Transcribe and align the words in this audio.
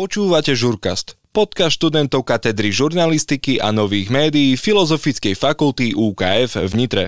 Počúvate 0.00 0.56
Žurkast, 0.56 1.20
podcast 1.28 1.76
študentov 1.76 2.24
katedry 2.24 2.72
žurnalistiky 2.72 3.60
a 3.60 3.68
nových 3.68 4.08
médií 4.08 4.56
Filozofickej 4.56 5.36
fakulty 5.36 5.92
UKF 5.92 6.56
v 6.56 6.72
Nitre. 6.72 7.04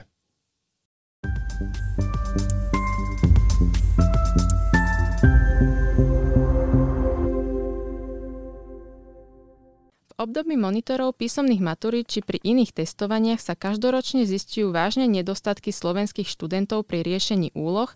V 10.04 10.12
období 10.20 10.60
monitorov 10.60 11.16
písomných 11.16 11.64
maturít 11.64 12.12
či 12.12 12.20
pri 12.20 12.44
iných 12.44 12.76
testovaniach 12.76 13.40
sa 13.40 13.56
každoročne 13.56 14.28
zistujú 14.28 14.68
vážne 14.68 15.08
nedostatky 15.08 15.72
slovenských 15.72 16.28
študentov 16.28 16.84
pri 16.84 17.00
riešení 17.08 17.56
úloh, 17.56 17.88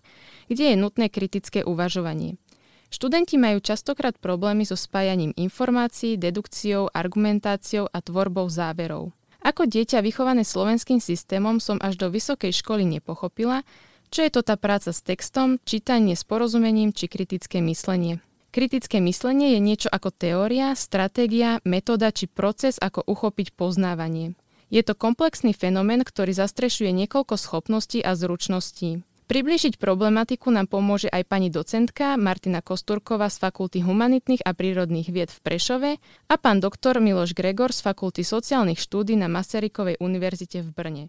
kde 0.49 0.73
je 0.73 0.75
nutné 0.81 1.13
kritické 1.13 1.61
uvažovanie– 1.61 2.41
Študenti 2.87 3.35
majú 3.35 3.59
častokrát 3.59 4.15
problémy 4.15 4.63
so 4.63 4.79
spájaním 4.79 5.35
informácií, 5.35 6.15
dedukciou, 6.15 6.87
argumentáciou 6.91 7.91
a 7.91 7.99
tvorbou 7.99 8.47
záverov. 8.47 9.11
Ako 9.43 9.67
dieťa 9.67 9.99
vychované 10.03 10.47
slovenským 10.47 11.03
systémom 11.03 11.59
som 11.59 11.79
až 11.83 11.99
do 11.99 12.07
vysokej 12.07 12.51
školy 12.51 12.87
nepochopila, 12.87 13.63
čo 14.07 14.23
je 14.23 14.31
to 14.31 14.41
tá 14.43 14.55
práca 14.55 14.95
s 14.95 15.03
textom, 15.03 15.59
čítanie 15.67 16.15
s 16.15 16.23
porozumením 16.23 16.95
či 16.95 17.11
kritické 17.11 17.59
myslenie. 17.59 18.23
Kritické 18.55 19.03
myslenie 19.03 19.53
je 19.53 19.61
niečo 19.61 19.89
ako 19.91 20.09
teória, 20.15 20.71
stratégia, 20.73 21.59
metóda 21.67 22.09
či 22.15 22.25
proces, 22.25 22.79
ako 22.79 23.03
uchopiť 23.03 23.53
poznávanie. 23.53 24.39
Je 24.71 24.83
to 24.83 24.95
komplexný 24.95 25.51
fenomén, 25.51 26.03
ktorý 26.03 26.35
zastrešuje 26.35 26.91
niekoľko 26.91 27.35
schopností 27.35 27.99
a 28.03 28.15
zručností. 28.15 29.03
Priblížiť 29.27 29.75
problematiku 29.75 30.55
nám 30.55 30.71
pomôže 30.71 31.11
aj 31.11 31.27
pani 31.27 31.51
docentka 31.51 32.15
Martina 32.15 32.63
Kosturková 32.63 33.27
z 33.27 33.43
Fakulty 33.43 33.83
humanitných 33.83 34.39
a 34.47 34.55
prírodných 34.55 35.11
vied 35.11 35.27
v 35.27 35.39
Prešove 35.43 35.91
a 36.31 36.35
pán 36.39 36.63
doktor 36.63 37.03
Miloš 37.03 37.35
Gregor 37.35 37.75
z 37.75 37.83
Fakulty 37.83 38.23
sociálnych 38.23 38.79
štúdí 38.79 39.19
na 39.19 39.27
Masarykovej 39.27 39.99
univerzite 39.99 40.63
v 40.63 40.69
Brne. 40.71 41.03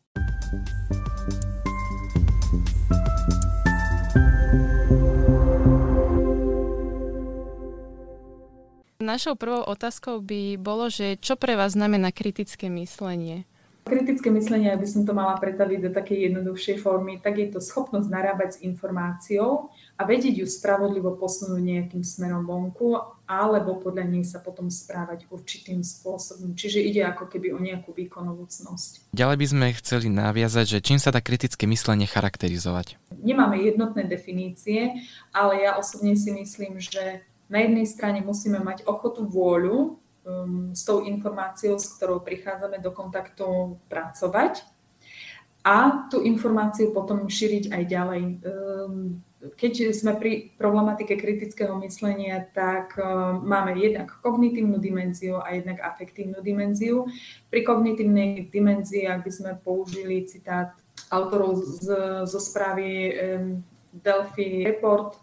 Našou 8.98 9.38
prvou 9.38 9.62
otázkou 9.62 10.26
by 10.26 10.58
bolo, 10.58 10.90
že 10.90 11.22
čo 11.22 11.38
pre 11.38 11.54
vás 11.54 11.78
znamená 11.78 12.10
kritické 12.10 12.66
myslenie? 12.66 13.46
Kritické 13.88 14.28
myslenie, 14.28 14.68
aby 14.68 14.84
som 14.84 15.08
to 15.08 15.16
mala 15.16 15.40
pretaviť 15.40 15.88
do 15.88 15.90
takej 15.90 16.28
jednoduchšej 16.28 16.76
formy, 16.84 17.16
tak 17.18 17.40
je 17.40 17.48
to 17.48 17.64
schopnosť 17.64 18.12
narábať 18.12 18.48
s 18.54 18.62
informáciou 18.62 19.72
a 19.96 20.02
vedieť 20.04 20.44
ju 20.44 20.46
spravodlivo 20.46 21.16
posunúť 21.16 21.58
nejakým 21.58 22.04
smerom 22.04 22.44
vonku, 22.44 23.00
alebo 23.24 23.80
podľa 23.80 24.04
nej 24.04 24.24
sa 24.28 24.44
potom 24.44 24.68
správať 24.68 25.24
určitým 25.32 25.80
spôsobom. 25.80 26.52
Čiže 26.52 26.84
ide 26.84 27.02
ako 27.08 27.32
keby 27.32 27.56
o 27.56 27.58
nejakú 27.58 27.96
výkonnú 27.96 28.36
cnosť. 28.44 29.08
Ďalej 29.16 29.36
by 29.40 29.46
sme 29.48 29.66
chceli 29.80 30.06
naviazať, 30.12 30.78
že 30.78 30.84
čím 30.84 31.00
sa 31.00 31.08
dá 31.08 31.24
kritické 31.24 31.64
myslenie 31.64 32.04
charakterizovať? 32.04 33.00
Nemáme 33.24 33.56
jednotné 33.64 34.04
definície, 34.04 35.00
ale 35.32 35.64
ja 35.64 35.80
osobne 35.80 36.12
si 36.12 36.28
myslím, 36.36 36.76
že 36.76 37.24
na 37.48 37.64
jednej 37.64 37.88
strane 37.88 38.20
musíme 38.20 38.60
mať 38.60 38.84
ochotu, 38.84 39.24
vôľu 39.24 39.96
s 40.72 40.82
tou 40.84 41.04
informáciou, 41.04 41.78
s 41.78 41.96
ktorou 41.96 42.20
prichádzame 42.24 42.78
do 42.80 42.92
kontaktu, 42.92 43.78
pracovať 43.88 44.66
a 45.68 46.08
tú 46.08 46.24
informáciu 46.24 46.94
potom 46.94 47.28
šíriť 47.28 47.74
aj 47.74 47.82
ďalej. 47.84 48.22
Um, 48.40 49.20
keď 49.54 49.94
sme 49.94 50.18
pri 50.18 50.32
problematike 50.58 51.14
kritického 51.14 51.76
myslenia, 51.84 52.42
tak 52.50 52.96
um, 52.98 53.44
máme 53.44 53.76
jednak 53.76 54.16
kognitívnu 54.24 54.80
dimenziu 54.80 55.38
a 55.38 55.54
jednak 55.54 55.78
afektívnu 55.84 56.40
dimenziu. 56.42 57.06
Pri 57.52 57.62
kognitívnej 57.62 58.48
dimenzii, 58.48 59.06
ak 59.06 59.28
by 59.28 59.30
sme 59.30 59.52
použili 59.60 60.26
citát 60.26 60.74
autorov 61.12 61.60
z, 61.60 61.86
zo 62.26 62.40
správy 62.40 62.88
um, 63.14 63.60
Delphi 63.92 64.64
Report, 64.66 65.20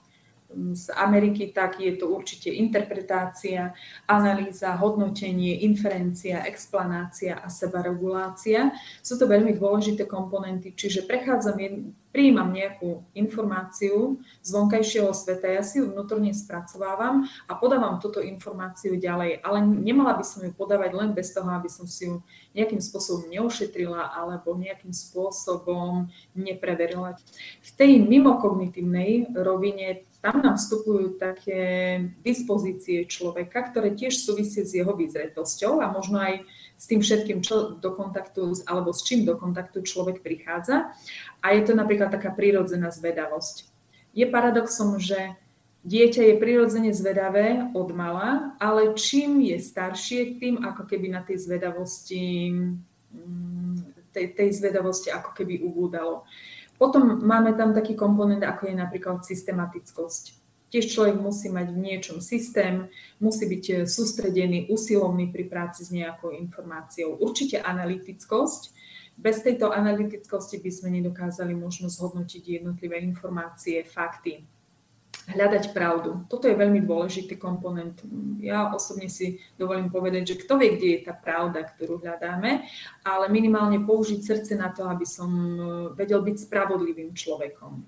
z 0.73 0.89
Ameriky, 0.95 1.51
tak 1.51 1.79
je 1.79 1.95
to 1.99 2.07
určite 2.07 2.49
interpretácia, 2.49 3.75
analýza, 4.07 4.75
hodnotenie, 4.79 5.67
inferencia, 5.67 6.47
explanácia 6.47 7.39
a 7.43 7.47
sebaregulácia. 7.51 8.71
Sú 9.03 9.19
to 9.19 9.27
veľmi 9.27 9.55
dôležité 9.59 10.07
komponenty, 10.07 10.71
čiže 10.71 11.03
prechádzam, 11.03 11.57
prijímam 12.15 12.55
nejakú 12.55 13.03
informáciu 13.11 14.23
z 14.39 14.49
vonkajšieho 14.55 15.11
sveta, 15.11 15.51
ja 15.51 15.59
si 15.59 15.83
ju 15.83 15.91
vnútorne 15.91 16.31
spracovávam 16.31 17.27
a 17.43 17.59
podávam 17.59 17.99
túto 17.99 18.23
informáciu 18.23 18.95
ďalej, 18.95 19.43
ale 19.43 19.59
nemala 19.59 20.15
by 20.15 20.23
som 20.23 20.47
ju 20.47 20.55
podávať 20.55 20.95
len 20.95 21.11
bez 21.11 21.35
toho, 21.35 21.51
aby 21.51 21.67
som 21.67 21.83
si 21.83 22.07
ju 22.07 22.23
nejakým 22.55 22.79
spôsobom 22.79 23.27
neušetrila 23.27 24.15
alebo 24.15 24.55
nejakým 24.55 24.95
spôsobom 24.95 26.07
nepreverila. 26.31 27.19
V 27.59 27.69
tej 27.75 27.99
mimokognitívnej 27.99 29.35
rovine 29.35 30.07
tam 30.23 30.39
nám 30.41 30.55
vstupujú 30.57 31.19
také 31.19 31.61
dispozície 32.25 33.05
človeka, 33.05 33.69
ktoré 33.69 33.93
tiež 33.93 34.17
súvisie 34.17 34.63
s 34.63 34.73
jeho 34.73 34.95
výzretosťou 34.95 35.83
a 35.83 35.91
možno 35.91 36.17
aj 36.17 36.47
s 36.75 36.85
tým 36.91 36.99
všetkým, 36.99 37.39
čo 37.39 37.79
do 37.79 37.91
kontaktu, 37.95 38.67
alebo 38.67 38.91
s 38.91 39.01
čím 39.03 39.23
do 39.23 39.39
kontaktu 39.39 39.81
človek 39.81 40.19
prichádza. 40.19 40.91
A 41.39 41.55
je 41.55 41.61
to 41.63 41.73
napríklad 41.73 42.11
taká 42.11 42.35
prírodzená 42.35 42.91
zvedavosť. 42.91 43.71
Je 44.15 44.27
paradoxom, 44.27 44.99
že 44.99 45.35
dieťa 45.87 46.21
je 46.33 46.35
prirodzene 46.41 46.91
zvedavé 46.91 47.71
od 47.71 47.89
mala, 47.95 48.57
ale 48.59 48.95
čím 48.97 49.39
je 49.43 49.59
staršie, 49.59 50.41
tým 50.41 50.63
ako 50.63 50.83
keby 50.83 51.11
na 51.11 51.21
tej 51.23 51.43
zvedavosti, 51.43 52.51
mm, 53.11 54.11
tej, 54.11 54.25
tej 54.35 54.49
zvedavosti 54.55 55.11
ako 55.11 55.31
keby 55.31 55.63
ubúdalo. 55.63 56.23
Potom 56.75 57.23
máme 57.23 57.55
tam 57.55 57.71
taký 57.71 57.95
komponent, 57.95 58.43
ako 58.43 58.67
je 58.67 58.75
napríklad 58.75 59.23
systematickosť. 59.23 60.44
Tiež 60.73 60.91
človek 60.91 61.17
musí 61.21 61.47
mať 61.47 61.71
v 61.71 61.81
niečom 61.81 62.17
systém, 62.19 62.89
musí 63.21 63.45
byť 63.45 63.65
eh, 63.69 63.77
sústredený, 63.85 64.67
usilovný 64.69 65.29
pri 65.29 65.45
práci 65.45 65.85
s 65.85 65.93
nejakou 65.93 66.33
informáciou. 66.33 67.15
Určite 67.17 67.61
analytickosť. 67.61 68.73
Bez 69.15 69.39
tejto 69.47 69.71
analytickosti 69.71 70.59
by 70.59 70.71
sme 70.75 70.89
nedokázali 70.99 71.55
možno 71.55 71.87
zhodnotiť 71.87 72.59
jednotlivé 72.59 72.99
informácie, 72.99 73.87
fakty 73.87 74.43
hľadať 75.25 75.73
pravdu. 75.73 76.21
Toto 76.29 76.45
je 76.45 76.53
veľmi 76.53 76.85
dôležitý 76.85 77.39
komponent. 77.41 77.97
Ja 78.37 78.69
osobne 78.69 79.09
si 79.09 79.41
dovolím 79.57 79.89
povedať, 79.89 80.35
že 80.35 80.39
kto 80.45 80.61
vie, 80.61 80.77
kde 80.77 80.87
je 80.93 80.99
tá 81.09 81.13
pravda, 81.17 81.65
ktorú 81.65 81.97
hľadáme, 81.97 82.61
ale 83.01 83.25
minimálne 83.33 83.81
použiť 83.81 84.21
srdce 84.21 84.53
na 84.53 84.69
to, 84.69 84.85
aby 84.85 85.05
som 85.07 85.29
e, 85.33 85.53
vedel 85.97 86.21
byť 86.21 86.45
spravodlivým 86.45 87.17
človekom. 87.17 87.81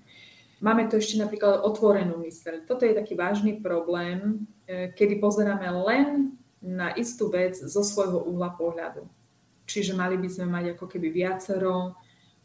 Máme 0.58 0.90
tu 0.90 0.98
ešte 0.98 1.22
napríklad 1.22 1.62
otvorenú 1.62 2.18
myseľ. 2.18 2.66
Toto 2.66 2.82
je 2.82 2.98
taký 2.98 3.14
vážny 3.14 3.62
problém, 3.62 4.42
e, 4.66 4.90
kedy 4.90 5.22
pozeráme 5.22 5.70
len 5.86 6.34
na 6.58 6.90
istú 6.98 7.30
vec 7.30 7.54
zo 7.54 7.82
svojho 7.86 8.26
uhla 8.26 8.50
pohľadu. 8.58 9.06
Čiže 9.70 9.94
mali 9.94 10.18
by 10.18 10.26
sme 10.26 10.46
mať 10.50 10.64
ako 10.74 10.90
keby 10.90 11.14
viacero 11.14 11.94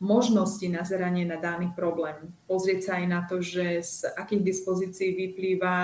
možnosti 0.03 0.67
nazeranie 0.67 1.23
na 1.23 1.39
daný 1.39 1.71
problém. 1.71 2.35
Pozrieť 2.45 2.79
sa 2.83 2.91
aj 2.99 3.05
na 3.07 3.21
to, 3.23 3.39
že 3.39 3.79
z 3.81 3.97
akých 4.19 4.43
dispozícií 4.43 5.15
vyplýva 5.15 5.75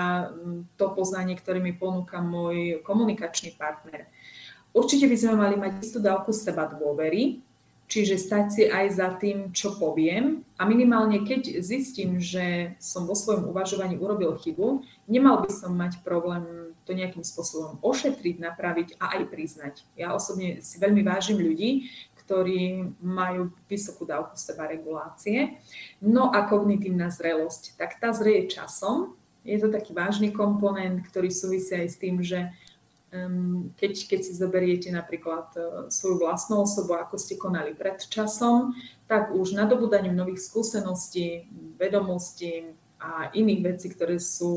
to 0.76 0.86
poznanie, 0.92 1.34
ktoré 1.34 1.58
mi 1.58 1.72
ponúka 1.72 2.20
môj 2.20 2.84
komunikačný 2.84 3.56
partner. 3.56 4.06
Určite 4.70 5.08
by 5.08 5.16
sme 5.16 5.34
mali 5.40 5.56
mať 5.56 5.82
istú 5.82 5.98
dávku 5.98 6.30
seba 6.30 6.68
dôvery, 6.68 7.42
čiže 7.90 8.22
stať 8.22 8.46
si 8.54 8.62
aj 8.70 8.86
za 8.94 9.08
tým, 9.18 9.50
čo 9.50 9.74
poviem 9.74 10.46
a 10.54 10.62
minimálne 10.62 11.26
keď 11.26 11.58
zistím, 11.58 12.22
že 12.22 12.78
som 12.78 13.02
vo 13.02 13.18
svojom 13.18 13.50
uvažovaní 13.50 13.98
urobil 13.98 14.38
chybu, 14.38 14.86
nemal 15.10 15.42
by 15.42 15.50
som 15.50 15.74
mať 15.74 15.98
problém 16.06 16.70
to 16.86 16.94
nejakým 16.94 17.26
spôsobom 17.26 17.82
ošetriť, 17.82 18.38
napraviť 18.38 18.88
a 19.02 19.18
aj 19.18 19.22
priznať. 19.28 19.74
Ja 19.98 20.14
osobne 20.14 20.62
si 20.62 20.78
veľmi 20.78 21.02
vážim 21.02 21.42
ľudí, 21.42 21.90
ktorí 22.22 22.94
majú 23.02 23.50
vysokú 23.66 24.06
dávku 24.06 24.38
seba 24.38 24.70
regulácie. 24.70 25.58
No 25.98 26.30
a 26.30 26.46
kognitívna 26.46 27.10
zrelosť, 27.10 27.74
tak 27.74 27.98
tá 27.98 28.14
zreje 28.14 28.54
časom. 28.54 29.18
Je 29.42 29.58
to 29.58 29.66
taký 29.66 29.90
vážny 29.90 30.30
komponent, 30.30 31.02
ktorý 31.10 31.26
súvisí 31.26 31.74
aj 31.74 31.88
s 31.90 31.96
tým, 31.98 32.22
že 32.22 32.54
keď, 33.74 33.92
keď 34.06 34.20
si 34.22 34.32
zoberiete 34.38 34.88
napríklad 34.94 35.50
uh, 35.58 35.62
svoju 35.90 36.22
vlastnú 36.22 36.62
osobu, 36.62 36.94
ako 36.94 37.18
ste 37.18 37.34
konali 37.34 37.74
pred 37.74 37.98
časom, 37.98 38.78
tak 39.10 39.34
už 39.34 39.58
nadobudaním 39.58 40.14
nových 40.14 40.46
skúseností, 40.46 41.50
vedomostí, 41.74 42.70
a 43.00 43.32
iných 43.32 43.60
vecí, 43.64 43.88
ktoré 43.88 44.20
sú 44.20 44.52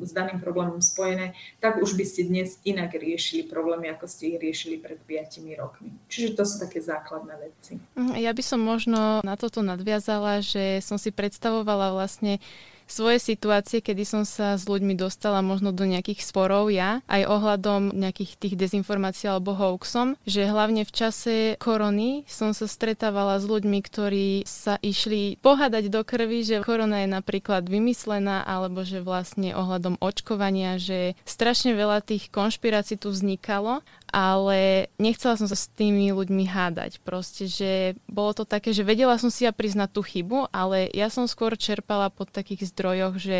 s 0.00 0.10
daným 0.16 0.40
problémom 0.40 0.80
spojené, 0.80 1.36
tak 1.60 1.76
už 1.84 1.92
by 1.92 2.04
ste 2.08 2.24
dnes 2.24 2.56
inak 2.64 2.96
riešili 2.96 3.44
problémy, 3.44 3.92
ako 3.92 4.08
ste 4.08 4.32
ich 4.32 4.40
riešili 4.40 4.80
pred 4.80 4.96
5 5.04 5.44
rokmi. 5.60 5.92
Čiže 6.08 6.40
to 6.40 6.48
sú 6.48 6.56
také 6.56 6.80
základné 6.80 7.36
veci. 7.36 7.76
Mhm, 8.00 8.16
ja 8.16 8.32
by 8.32 8.42
som 8.42 8.64
možno 8.64 9.20
na 9.20 9.36
toto 9.36 9.60
nadviazala, 9.60 10.40
že 10.40 10.80
som 10.80 10.96
si 10.96 11.12
predstavovala 11.12 11.92
vlastne 11.92 12.40
svoje 12.86 13.18
situácie, 13.18 13.82
kedy 13.82 14.02
som 14.06 14.22
sa 14.22 14.54
s 14.54 14.64
ľuďmi 14.64 14.94
dostala 14.94 15.42
možno 15.42 15.74
do 15.74 15.84
nejakých 15.84 16.22
sporov 16.22 16.70
ja, 16.70 17.02
aj 17.10 17.26
ohľadom 17.26 17.92
nejakých 17.92 18.38
tých 18.38 18.54
dezinformácií 18.54 19.26
alebo 19.28 19.52
hoaxom, 19.52 20.14
že 20.24 20.46
hlavne 20.48 20.86
v 20.86 20.92
čase 20.94 21.34
korony 21.58 22.22
som 22.30 22.54
sa 22.54 22.70
stretávala 22.70 23.42
s 23.42 23.44
ľuďmi, 23.44 23.78
ktorí 23.82 24.28
sa 24.46 24.78
išli 24.80 25.36
pohádať 25.42 25.90
do 25.90 26.00
krvi, 26.06 26.46
že 26.46 26.62
korona 26.62 27.04
je 27.04 27.10
napríklad 27.10 27.66
vymyslená 27.66 28.46
alebo 28.46 28.86
že 28.86 29.02
vlastne 29.02 29.52
ohľadom 29.52 29.98
očkovania, 29.98 30.78
že 30.78 31.18
strašne 31.26 31.74
veľa 31.74 32.00
tých 32.06 32.30
konšpirácií 32.30 32.96
tu 32.96 33.10
vznikalo 33.10 33.82
ale 34.10 34.90
nechcela 34.96 35.34
som 35.36 35.48
sa 35.50 35.58
s 35.58 35.70
tými 35.72 36.10
ľuďmi 36.14 36.46
hádať. 36.46 37.02
Proste, 37.02 37.50
že 37.50 37.98
bolo 38.06 38.32
to 38.32 38.44
také, 38.46 38.70
že 38.70 38.86
vedela 38.86 39.18
som 39.18 39.30
si 39.30 39.44
ja 39.46 39.52
priznať 39.52 39.88
tú 39.92 40.02
chybu, 40.06 40.50
ale 40.54 40.90
ja 40.94 41.10
som 41.10 41.26
skôr 41.26 41.58
čerpala 41.58 42.10
po 42.10 42.26
takých 42.26 42.70
zdrojoch, 42.70 43.18
že 43.18 43.38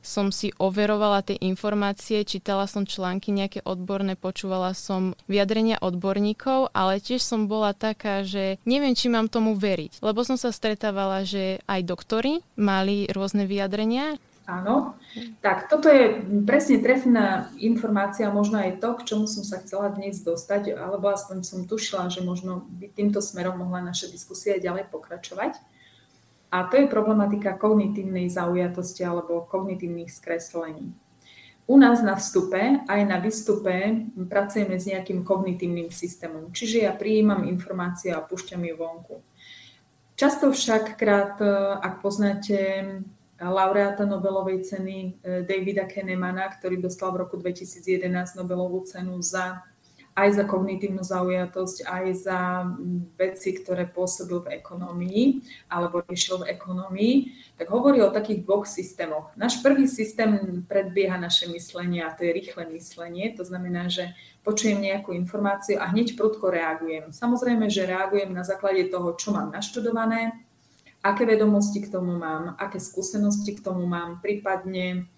som 0.00 0.32
si 0.32 0.48
overovala 0.56 1.20
tie 1.20 1.36
informácie, 1.44 2.24
čítala 2.24 2.64
som 2.64 2.88
články 2.88 3.30
nejaké 3.36 3.60
odborné, 3.68 4.16
počúvala 4.16 4.72
som 4.72 5.12
vyjadrenia 5.28 5.76
odborníkov, 5.80 6.72
ale 6.72 7.04
tiež 7.04 7.20
som 7.20 7.46
bola 7.46 7.76
taká, 7.76 8.24
že 8.24 8.56
neviem, 8.64 8.96
či 8.96 9.12
mám 9.12 9.28
tomu 9.28 9.52
veriť. 9.54 10.00
Lebo 10.00 10.24
som 10.24 10.40
sa 10.40 10.50
stretávala, 10.50 11.28
že 11.28 11.60
aj 11.68 11.84
doktori 11.84 12.40
mali 12.56 13.12
rôzne 13.12 13.44
vyjadrenia, 13.44 14.16
Áno. 14.50 14.98
Tak 15.38 15.70
toto 15.70 15.86
je 15.86 16.26
presne 16.42 16.82
trefná 16.82 17.54
informácia, 17.62 18.34
možno 18.34 18.58
aj 18.58 18.82
to, 18.82 18.98
k 18.98 19.06
čomu 19.14 19.30
som 19.30 19.46
sa 19.46 19.62
chcela 19.62 19.94
dnes 19.94 20.18
dostať, 20.26 20.74
alebo 20.74 21.06
aspoň 21.06 21.46
som 21.46 21.70
tušila, 21.70 22.10
že 22.10 22.26
možno 22.26 22.66
by 22.66 22.90
týmto 22.90 23.22
smerom 23.22 23.62
mohla 23.62 23.78
naša 23.78 24.10
diskusia 24.10 24.58
ďalej 24.58 24.90
pokračovať. 24.90 25.54
A 26.50 26.66
to 26.66 26.82
je 26.82 26.90
problematika 26.90 27.54
kognitívnej 27.54 28.26
zaujatosti 28.26 29.06
alebo 29.06 29.46
kognitívnych 29.46 30.10
skreslení. 30.10 30.90
U 31.70 31.78
nás 31.78 32.02
na 32.02 32.18
vstupe 32.18 32.82
aj 32.90 33.00
na 33.06 33.22
výstupe 33.22 34.02
pracujeme 34.26 34.74
s 34.74 34.90
nejakým 34.90 35.22
kognitívnym 35.22 35.94
systémom, 35.94 36.50
čiže 36.50 36.82
ja 36.82 36.90
prijímam 36.90 37.46
informácie 37.46 38.10
a 38.10 38.18
púšťam 38.18 38.66
ju 38.66 38.74
vonku. 38.74 39.22
Často 40.18 40.50
však 40.50 40.98
krát, 40.98 41.38
ak 41.78 42.02
poznáte 42.02 42.58
laureáta 43.40 44.04
Nobelovej 44.04 44.68
ceny 44.68 44.96
e, 45.00 45.08
Davida 45.48 45.88
Kahnemana, 45.88 46.52
ktorý 46.52 46.76
dostal 46.76 47.16
v 47.16 47.24
roku 47.24 47.40
2011 47.40 48.04
Nobelovú 48.36 48.84
cenu 48.84 49.16
za 49.24 49.64
aj 50.20 50.28
za 50.36 50.44
kognitívnu 50.44 51.00
zaujatosť, 51.00 51.86
aj 51.86 52.04
za 52.18 52.38
veci, 53.14 53.54
ktoré 53.54 53.86
pôsobil 53.86 54.42
v 54.42 54.58
ekonomii 54.58 55.24
alebo 55.70 56.02
riešil 56.04 56.42
v 56.42 56.50
ekonomii, 56.50 57.14
tak 57.56 57.70
hovorí 57.70 58.02
o 58.02 58.10
takých 58.10 58.42
dvoch 58.42 58.66
systémoch. 58.66 59.30
Náš 59.38 59.62
prvý 59.62 59.86
systém 59.86 60.62
predbieha 60.66 61.16
naše 61.16 61.46
myslenie 61.48 62.02
a 62.02 62.12
to 62.12 62.26
je 62.26 62.36
rýchle 62.36 62.66
myslenie. 62.74 63.32
To 63.38 63.46
znamená, 63.46 63.86
že 63.86 64.12
počujem 64.42 64.82
nejakú 64.82 65.14
informáciu 65.14 65.78
a 65.78 65.88
hneď 65.88 66.18
prudko 66.18 66.50
reagujem. 66.50 67.14
Samozrejme, 67.14 67.70
že 67.70 67.88
reagujem 67.88 68.34
na 68.34 68.42
základe 68.42 68.90
toho, 68.90 69.14
čo 69.14 69.30
mám 69.30 69.54
naštudované, 69.54 70.42
aké 71.00 71.24
vedomosti 71.24 71.80
k 71.80 71.92
tomu 71.92 72.16
mám, 72.16 72.56
aké 72.60 72.80
skúsenosti 72.80 73.56
k 73.56 73.64
tomu 73.64 73.88
mám, 73.88 74.20
prípadne 74.20 75.08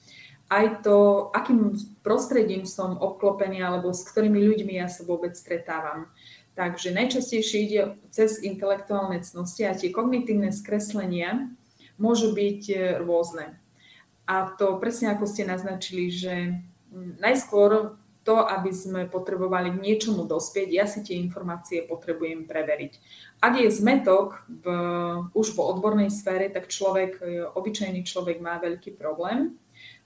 aj 0.52 0.84
to, 0.84 1.29
akým 1.32 1.75
prostredím 2.05 2.69
som 2.69 3.00
obklopený 3.00 3.64
alebo 3.64 3.90
s 3.96 4.05
ktorými 4.05 4.37
ľuďmi 4.37 4.76
ja 4.76 4.87
sa 4.87 5.02
vôbec 5.08 5.32
stretávam. 5.32 6.12
Takže 6.52 6.93
najčastejšie 6.93 7.58
ide 7.64 7.81
cez 8.12 8.37
intelektuálne 8.44 9.25
cnosti 9.25 9.64
a 9.64 9.73
tie 9.73 9.88
kognitívne 9.88 10.52
skreslenia 10.52 11.49
môžu 11.96 12.37
byť 12.37 12.62
e, 12.69 12.76
rôzne. 13.00 13.56
A 14.28 14.52
to 14.61 14.76
presne 14.76 15.17
ako 15.17 15.25
ste 15.25 15.49
naznačili, 15.49 16.12
že 16.12 16.61
najskôr 16.93 17.96
to, 18.23 18.39
aby 18.39 18.71
sme 18.71 19.11
potrebovali 19.11 19.75
k 19.75 19.83
niečomu 19.83 20.31
dospieť, 20.31 20.69
ja 20.71 20.87
si 20.87 21.03
tie 21.03 21.19
informácie 21.19 21.83
potrebujem 21.83 22.47
preveriť. 22.47 22.93
Ak 23.43 23.59
je 23.59 23.67
zmetok 23.67 24.47
v, 24.47 24.67
už 25.35 25.59
po 25.59 25.67
odbornej 25.67 26.11
sfére, 26.15 26.47
tak 26.47 26.71
človek, 26.71 27.19
obyčajný 27.59 28.07
človek 28.07 28.39
má 28.39 28.63
veľký 28.63 28.95
problém. 28.95 29.59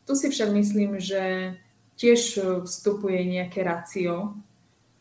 Tu 0.09 0.17
si 0.17 0.33
však 0.33 0.49
myslím, 0.57 0.97
že 0.97 1.55
tiež 2.01 2.21
vstupuje 2.65 3.21
nejaké 3.25 3.61
racio 3.61 4.37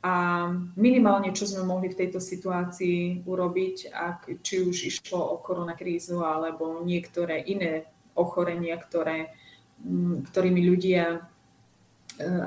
a 0.06 0.48
minimálne, 0.76 1.34
čo 1.34 1.50
sme 1.50 1.66
mohli 1.66 1.90
v 1.90 2.00
tejto 2.06 2.22
situácii 2.22 3.26
urobiť, 3.26 3.90
ak, 3.90 4.44
či 4.44 4.62
už 4.62 4.76
išlo 4.92 5.18
o 5.18 5.42
koronakrízu 5.42 6.22
alebo 6.22 6.84
niektoré 6.84 7.42
iné 7.42 7.90
ochorenia, 8.14 8.78
ktoré, 8.78 9.34
ktorými 10.32 10.62
ľudia 10.62 11.26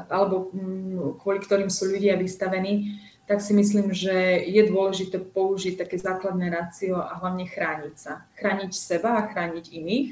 alebo 0.08 0.48
mm, 0.52 1.20
kvôli 1.20 1.38
ktorým 1.44 1.68
sú 1.68 1.88
ľudia 1.88 2.16
vystavení, 2.16 3.00
tak 3.28 3.44
si 3.44 3.52
myslím, 3.52 3.92
že 3.92 4.40
je 4.48 4.62
dôležité 4.64 5.20
použiť 5.20 5.84
také 5.84 6.00
základné 6.00 6.48
rácio 6.48 6.96
a 6.96 7.20
hlavne 7.20 7.44
chrániť 7.44 7.94
sa. 7.94 8.24
Chrániť 8.40 8.72
seba 8.72 9.20
a 9.20 9.28
chrániť 9.28 9.68
iných, 9.68 10.08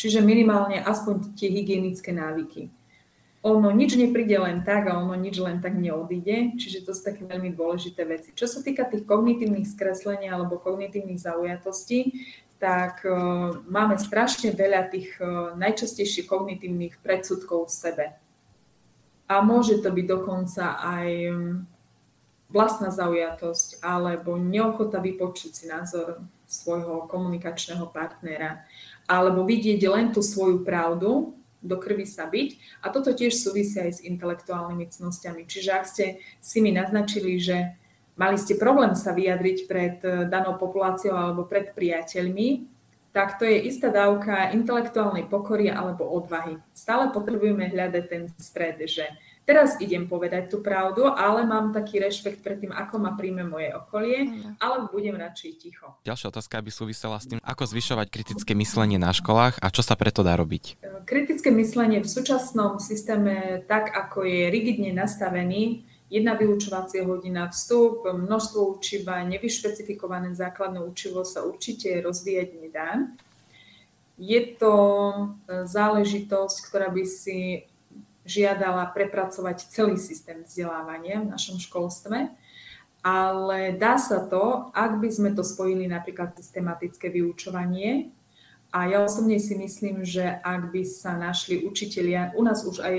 čiže 0.00 0.24
minimálne 0.24 0.80
aspoň 0.80 1.36
tie 1.36 1.52
hygienické 1.52 2.16
návyky. 2.16 2.72
Ono 3.44 3.68
nič 3.68 4.00
nepríde 4.00 4.40
len 4.40 4.64
tak 4.64 4.88
a 4.88 4.96
ono 4.96 5.12
nič 5.12 5.36
len 5.36 5.60
tak 5.60 5.76
neodíde, 5.76 6.56
čiže 6.56 6.88
to 6.88 6.96
sú 6.96 7.04
také 7.04 7.28
veľmi 7.28 7.52
dôležité 7.52 8.08
veci. 8.08 8.32
Čo 8.32 8.48
sa 8.48 8.64
týka 8.64 8.88
tých 8.88 9.04
kognitívnych 9.04 9.68
skreslení 9.68 10.32
alebo 10.32 10.56
kognitívnych 10.56 11.20
zaujatostí, 11.20 12.24
tak 12.56 13.04
uh, 13.04 13.60
máme 13.68 14.00
strašne 14.00 14.56
veľa 14.56 14.88
tých 14.88 15.20
uh, 15.20 15.52
najčastejších 15.60 16.24
kognitívnych 16.24 16.96
predsudkov 17.04 17.68
v 17.68 17.76
sebe 17.76 18.04
a 19.24 19.40
môže 19.40 19.80
to 19.80 19.88
byť 19.88 20.06
dokonca 20.06 20.64
aj 20.80 21.08
mm, 21.32 21.54
vlastná 22.52 22.92
zaujatosť 22.92 23.80
alebo 23.80 24.36
neochota 24.36 25.00
vypočuť 25.00 25.50
si 25.52 25.64
názor 25.66 26.20
svojho 26.44 27.08
komunikačného 27.08 27.88
partnera 27.88 28.62
alebo 29.08 29.44
vidieť 29.44 29.80
len 29.88 30.12
tú 30.12 30.24
svoju 30.24 30.64
pravdu, 30.64 31.36
do 31.64 31.80
krvi 31.80 32.04
sa 32.04 32.28
byť. 32.28 32.80
A 32.84 32.92
toto 32.92 33.16
tiež 33.16 33.32
súvisí 33.32 33.80
aj 33.80 34.00
s 34.00 34.04
intelektuálnymi 34.04 34.84
cnosťami. 34.84 35.48
Čiže 35.48 35.70
ak 35.72 35.84
ste 35.88 36.20
si 36.44 36.60
mi 36.60 36.76
naznačili, 36.76 37.40
že 37.40 37.72
mali 38.20 38.36
ste 38.36 38.60
problém 38.60 38.92
sa 38.92 39.16
vyjadriť 39.16 39.58
pred 39.64 39.96
eh, 40.04 40.28
danou 40.28 40.60
populáciou 40.60 41.16
alebo 41.16 41.48
pred 41.48 41.72
priateľmi, 41.72 42.73
tak 43.14 43.38
to 43.38 43.46
je 43.46 43.70
istá 43.70 43.94
dávka 43.94 44.50
intelektuálnej 44.50 45.30
pokory 45.30 45.70
alebo 45.70 46.02
odvahy. 46.02 46.58
Stále 46.74 47.14
potrebujeme 47.14 47.70
hľadať 47.70 48.04
ten 48.10 48.26
stred, 48.42 48.82
že 48.90 49.06
teraz 49.46 49.78
idem 49.78 50.10
povedať 50.10 50.50
tú 50.50 50.58
pravdu, 50.58 51.06
ale 51.06 51.46
mám 51.46 51.70
taký 51.70 52.02
rešpekt 52.02 52.42
pred 52.42 52.58
tým, 52.58 52.74
ako 52.74 52.98
ma 52.98 53.14
príjme 53.14 53.46
moje 53.46 53.70
okolie, 53.70 54.50
ale 54.58 54.90
budem 54.90 55.14
radšej 55.14 55.50
ticho. 55.62 55.94
Ďalšia 56.02 56.34
otázka 56.34 56.58
by 56.58 56.70
súvisela 56.74 57.22
s 57.22 57.30
tým, 57.30 57.38
ako 57.38 57.62
zvyšovať 57.70 58.10
kritické 58.10 58.58
myslenie 58.58 58.98
na 58.98 59.14
školách 59.14 59.62
a 59.62 59.70
čo 59.70 59.86
sa 59.86 59.94
preto 59.94 60.26
dá 60.26 60.34
robiť. 60.34 60.82
Kritické 61.06 61.54
myslenie 61.54 62.02
v 62.02 62.10
súčasnom 62.10 62.82
systéme, 62.82 63.62
tak 63.70 63.94
ako 63.94 64.26
je 64.26 64.50
rigidne 64.50 64.90
nastavený, 64.90 65.86
jedna 66.14 66.38
vyučovacia 66.38 67.02
hodina, 67.02 67.50
vstup, 67.50 68.06
množstvo 68.06 68.78
učiva, 68.78 69.26
nevyšpecifikované 69.26 70.30
základné 70.38 70.78
učivo 70.86 71.26
sa 71.26 71.42
určite 71.42 71.90
rozvíjať 71.98 72.48
nedá. 72.62 73.02
Je 74.14 74.38
to 74.54 74.74
e, 75.10 75.22
záležitosť, 75.66 76.56
ktorá 76.70 76.86
by 76.94 77.02
si 77.02 77.66
žiadala 78.22 78.94
prepracovať 78.94 79.66
celý 79.74 79.98
systém 79.98 80.46
vzdelávania 80.46 81.26
v 81.26 81.34
našom 81.34 81.58
školstve, 81.58 82.30
ale 83.02 83.58
dá 83.74 83.98
sa 83.98 84.22
to, 84.22 84.70
ak 84.70 85.02
by 85.02 85.10
sme 85.10 85.34
to 85.34 85.42
spojili 85.42 85.90
napríklad 85.90 86.32
systematické 86.38 87.10
vyučovanie. 87.10 88.14
A 88.70 88.86
ja 88.86 89.02
osobne 89.02 89.36
si 89.42 89.58
myslím, 89.58 90.06
že 90.06 90.24
ak 90.24 90.72
by 90.72 90.82
sa 90.86 91.18
našli 91.18 91.66
učitelia, 91.66 92.32
u 92.38 92.42
nás 92.42 92.64
už 92.64 92.80
aj 92.80 92.96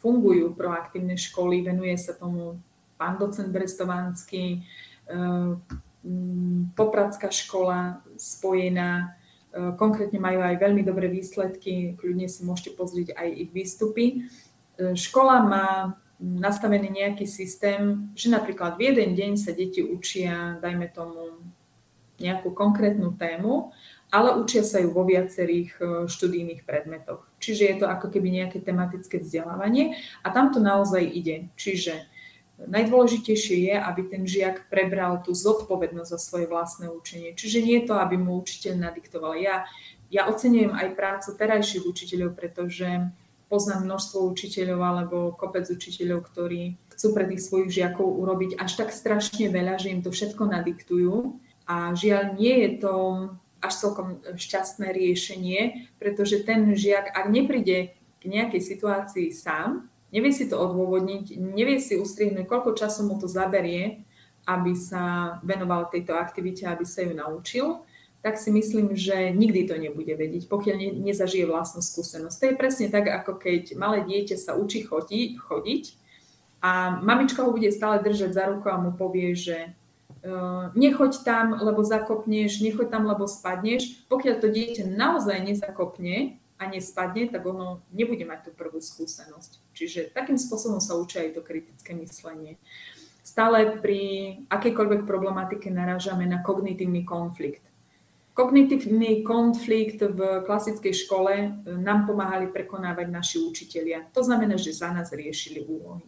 fungujú 0.00 0.56
proaktívne 0.56 1.14
školy, 1.14 1.62
venuje 1.62 1.94
sa 2.00 2.16
tomu 2.16 2.58
pán 2.96 3.20
docent 3.20 3.48
Brestovánský, 3.48 4.64
eh, 5.08 5.52
Popradská 6.72 7.28
škola 7.28 8.00
spojená, 8.16 9.12
eh, 9.52 9.76
konkrétne 9.76 10.16
majú 10.16 10.40
aj 10.40 10.56
veľmi 10.56 10.80
dobré 10.80 11.12
výsledky, 11.12 11.92
kľudne 12.00 12.24
si 12.24 12.40
môžete 12.40 12.72
pozrieť 12.72 13.12
aj 13.20 13.28
ich 13.28 13.50
výstupy. 13.52 14.24
Eh, 14.80 14.96
škola 14.96 15.44
má 15.44 15.68
nastavený 16.20 16.88
nejaký 16.88 17.28
systém, 17.28 18.12
že 18.16 18.32
napríklad 18.32 18.80
v 18.80 18.92
jeden 18.92 19.12
deň 19.12 19.32
sa 19.36 19.52
deti 19.52 19.84
učia, 19.84 20.60
dajme 20.60 20.88
tomu, 20.88 21.40
nejakú 22.20 22.52
konkrétnu 22.52 23.16
tému 23.16 23.72
ale 24.10 24.36
učia 24.36 24.66
sa 24.66 24.82
ju 24.82 24.90
vo 24.90 25.06
viacerých 25.06 25.70
e, 25.78 25.82
študijných 26.10 26.66
predmetoch. 26.66 27.26
Čiže 27.38 27.62
je 27.66 27.76
to 27.82 27.86
ako 27.86 28.10
keby 28.10 28.28
nejaké 28.42 28.58
tematické 28.58 29.22
vzdelávanie 29.22 29.96
a 30.22 30.34
tam 30.34 30.50
to 30.50 30.58
naozaj 30.58 31.02
ide. 31.02 31.48
Čiže 31.54 32.06
najdôležitejšie 32.60 33.72
je, 33.72 33.74
aby 33.78 34.02
ten 34.10 34.28
žiak 34.28 34.68
prebral 34.68 35.24
tú 35.24 35.32
zodpovednosť 35.32 36.10
za 36.12 36.18
svoje 36.20 36.46
vlastné 36.50 36.92
učenie. 36.92 37.32
Čiže 37.32 37.64
nie 37.64 37.80
je 37.80 37.88
to, 37.88 37.94
aby 37.96 38.20
mu 38.20 38.36
učiteľ 38.42 38.76
nadiktoval. 38.76 39.38
Ja 39.40 39.64
ja 40.10 40.26
ocenujem 40.26 40.74
aj 40.74 40.98
prácu 40.98 41.38
terajších 41.38 41.86
učiteľov, 41.86 42.34
pretože 42.34 43.14
poznám 43.46 43.86
množstvo 43.86 44.26
učiteľov 44.34 44.80
alebo 44.82 45.16
kopec 45.38 45.70
učiteľov, 45.70 46.26
ktorí 46.26 46.74
chcú 46.90 47.06
pre 47.14 47.30
tých 47.30 47.46
svojich 47.46 47.70
žiakov 47.70 48.18
urobiť 48.18 48.58
až 48.58 48.70
tak 48.74 48.90
strašne 48.90 49.46
veľa, 49.48 49.78
že 49.78 49.94
im 49.94 50.02
to 50.02 50.10
všetko 50.10 50.50
nadiktujú. 50.50 51.38
A 51.70 51.94
žiaľ, 51.94 52.34
nie 52.34 52.66
je 52.66 52.70
to 52.82 52.94
až 53.60 53.72
celkom 53.76 54.24
šťastné 54.36 54.92
riešenie, 54.92 55.92
pretože 56.00 56.42
ten 56.42 56.72
žiak, 56.72 57.12
ak 57.12 57.26
nepríde 57.28 57.92
k 58.20 58.22
nejakej 58.24 58.60
situácii 58.60 59.28
sám, 59.32 59.88
nevie 60.12 60.32
si 60.32 60.48
to 60.48 60.58
odôvodniť, 60.58 61.38
nevie 61.38 61.78
si 61.78 61.96
ustrihnúť, 61.96 62.48
koľko 62.48 62.76
času 62.76 63.06
mu 63.06 63.16
to 63.20 63.30
zaberie, 63.30 64.04
aby 64.48 64.72
sa 64.74 65.36
venoval 65.44 65.86
tejto 65.92 66.16
aktivite, 66.16 66.66
aby 66.66 66.82
sa 66.82 67.04
ju 67.06 67.12
naučil, 67.14 67.84
tak 68.20 68.36
si 68.36 68.52
myslím, 68.52 68.92
že 68.92 69.32
nikdy 69.32 69.64
to 69.64 69.80
nebude 69.80 70.12
vedieť, 70.12 70.44
pokiaľ 70.44 70.76
ne, 70.76 70.88
nezažije 71.08 71.48
vlastnú 71.48 71.80
skúsenosť. 71.80 72.36
To 72.36 72.48
je 72.52 72.60
presne 72.60 72.86
tak, 72.92 73.08
ako 73.08 73.40
keď 73.40 73.76
malé 73.80 74.04
dieťa 74.04 74.36
sa 74.36 74.52
učí 74.60 74.84
chodiť, 74.84 75.40
chodiť 75.40 75.84
a 76.60 77.00
mamička 77.00 77.40
ho 77.40 77.56
bude 77.56 77.72
stále 77.72 78.04
držať 78.04 78.36
za 78.36 78.44
ruku 78.52 78.68
a 78.68 78.76
mu 78.76 78.92
povie, 78.92 79.32
že 79.32 79.72
nechoď 80.76 81.12
tam, 81.24 81.56
lebo 81.56 81.80
zakopneš, 81.80 82.60
nechoď 82.60 82.88
tam, 82.92 83.08
lebo 83.08 83.24
spadneš. 83.24 84.04
Pokiaľ 84.08 84.34
to 84.40 84.48
dieťa 84.52 84.84
naozaj 84.88 85.40
nezakopne 85.40 86.40
a 86.60 86.68
nespadne, 86.68 87.32
tak 87.32 87.42
ono 87.46 87.80
nebude 87.94 88.24
mať 88.28 88.48
tú 88.48 88.50
prvú 88.52 88.80
skúsenosť. 88.84 89.72
Čiže 89.72 90.00
takým 90.12 90.36
spôsobom 90.36 90.78
sa 90.78 90.96
učí 91.00 91.20
aj 91.20 91.36
to 91.36 91.40
kritické 91.40 91.96
myslenie. 91.96 92.60
Stále 93.24 93.80
pri 93.80 94.00
akejkoľvek 94.48 95.08
problematike 95.08 95.72
narážame 95.72 96.28
na 96.28 96.40
kognitívny 96.40 97.04
konflikt 97.04 97.70
Kognitívny 98.40 99.20
konflikt 99.20 100.00
v 100.00 100.40
klasickej 100.46 100.94
škole 100.94 101.32
e, 101.34 101.48
nám 101.76 102.06
pomáhali 102.06 102.48
prekonávať 102.48 103.06
naši 103.12 103.36
učitelia. 103.42 104.06
To 104.14 104.24
znamená, 104.24 104.56
že 104.56 104.72
za 104.72 104.88
nás 104.94 105.12
riešili 105.12 105.60
úlohy. 105.60 106.06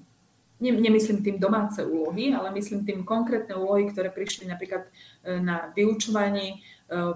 Nemyslím 0.62 1.26
tým 1.26 1.42
domáce 1.42 1.82
úlohy, 1.82 2.30
ale 2.30 2.54
myslím 2.54 2.86
tým 2.86 3.02
konkrétne 3.02 3.58
úlohy, 3.58 3.90
ktoré 3.90 4.14
prišli 4.14 4.46
napríklad 4.46 4.86
e, 4.86 5.42
na 5.42 5.74
vyučovaní, 5.74 6.54
e, 6.54 6.56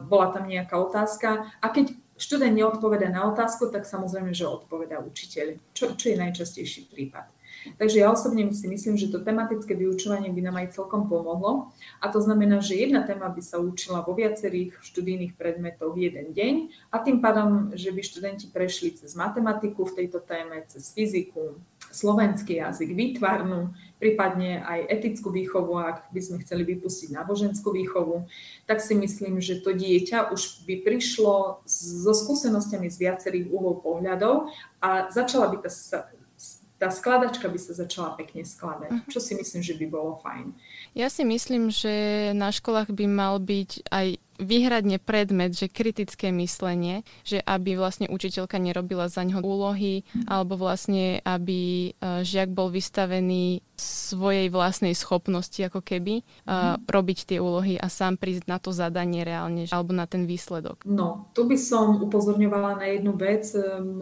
bola 0.03 0.35
tam 0.35 0.50
nejaká 0.50 0.75
otázka 0.75 1.47
a 1.62 1.67
keď 1.71 1.95
študent 2.19 2.57
neodpoveda 2.57 3.07
na 3.07 3.29
otázku, 3.31 3.71
tak 3.71 3.87
samozrejme, 3.87 4.35
že 4.35 4.49
odpovedá 4.49 4.99
učiteľ, 4.99 5.62
čo, 5.76 5.95
čo 5.95 6.07
je 6.11 6.17
najčastejší 6.19 6.91
prípad. 6.91 7.37
Takže 7.75 7.99
ja 7.99 8.15
osobne 8.15 8.47
si 8.55 8.71
myslím, 8.71 8.95
že 8.95 9.11
to 9.11 9.19
tematické 9.26 9.75
vyučovanie 9.75 10.31
by 10.31 10.38
nám 10.38 10.57
aj 10.62 10.79
celkom 10.79 11.11
pomohlo. 11.11 11.75
A 11.99 12.07
to 12.15 12.23
znamená, 12.23 12.62
že 12.62 12.79
jedna 12.79 13.03
téma 13.03 13.26
by 13.26 13.43
sa 13.43 13.59
učila 13.59 14.07
vo 14.07 14.15
viacerých 14.15 14.79
študijných 14.87 15.35
predmetoch 15.35 15.99
jeden 15.99 16.31
deň 16.31 16.55
a 16.95 17.03
tým 17.03 17.19
pádom, 17.19 17.75
že 17.75 17.91
by 17.91 18.00
študenti 18.07 18.47
prešli 18.55 18.95
cez 18.95 19.19
matematiku 19.19 19.83
v 19.83 20.05
tejto 20.05 20.23
téme, 20.23 20.62
cez 20.71 20.95
fyziku, 20.95 21.59
slovenský 21.97 22.61
jazyk, 22.61 22.93
výtvarnú, 22.93 23.73
prípadne 23.97 24.61
aj 24.61 24.93
etickú 24.93 25.33
výchovu, 25.33 25.81
ak 25.81 26.12
by 26.12 26.21
sme 26.21 26.45
chceli 26.45 26.69
vypustiť 26.69 27.17
náboženskú 27.17 27.73
výchovu, 27.73 28.29
tak 28.69 28.85
si 28.85 28.93
myslím, 28.93 29.41
že 29.41 29.65
to 29.65 29.73
dieťa 29.73 30.29
už 30.37 30.69
by 30.69 30.85
prišlo 30.85 31.65
so 31.65 32.12
skúsenostiami 32.12 32.93
z 32.93 33.09
viacerých 33.09 33.49
uhlov 33.49 33.81
pohľadov 33.81 34.53
a 34.85 35.09
začala 35.09 35.49
by 35.49 35.65
tá 35.65 35.73
tá 36.76 36.93
skladačka 36.93 37.49
by 37.49 37.57
sa 37.57 37.73
začala 37.73 38.12
pekne 38.21 38.45
skladať, 38.45 38.93
uh-huh. 38.93 39.09
čo 39.09 39.17
si 39.17 39.33
myslím, 39.33 39.65
že 39.65 39.75
by 39.81 39.87
bolo 39.88 40.21
fajn. 40.21 40.53
Ja 40.93 41.09
si 41.09 41.25
myslím, 41.25 41.73
že 41.73 42.31
na 42.37 42.53
školách 42.53 42.93
by 42.93 43.07
mal 43.09 43.41
byť 43.41 43.88
aj 43.88 44.21
výhradne 44.38 44.99
predmet, 44.99 45.57
že 45.57 45.73
kritické 45.73 46.33
myslenie, 46.33 47.02
že 47.23 47.40
aby 47.43 47.76
vlastne 47.76 48.09
učiteľka 48.11 48.57
nerobila 48.61 49.09
za 49.09 49.25
ňo 49.25 49.43
úlohy, 49.43 50.07
alebo 50.28 50.57
vlastne 50.57 51.21
aby 51.23 51.93
e, 51.93 52.23
žiak 52.25 52.52
bol 52.52 52.73
vystavený 52.73 53.66
svojej 53.76 54.49
vlastnej 54.49 54.97
schopnosti 54.97 55.61
ako 55.61 55.85
keby 55.85 56.25
uh, 56.49 56.81
robiť 56.88 57.19
tie 57.28 57.38
úlohy 57.38 57.76
a 57.76 57.93
sám 57.93 58.16
prísť 58.16 58.49
na 58.49 58.57
to 58.57 58.73
zadanie 58.73 59.23
reálne 59.23 59.69
alebo 59.69 59.93
na 59.93 60.09
ten 60.09 60.25
výsledok. 60.25 60.83
No, 60.88 61.28
tu 61.37 61.45
by 61.45 61.61
som 61.61 62.00
upozorňovala 62.00 62.81
na 62.81 62.87
jednu 62.88 63.12
vec. 63.14 63.45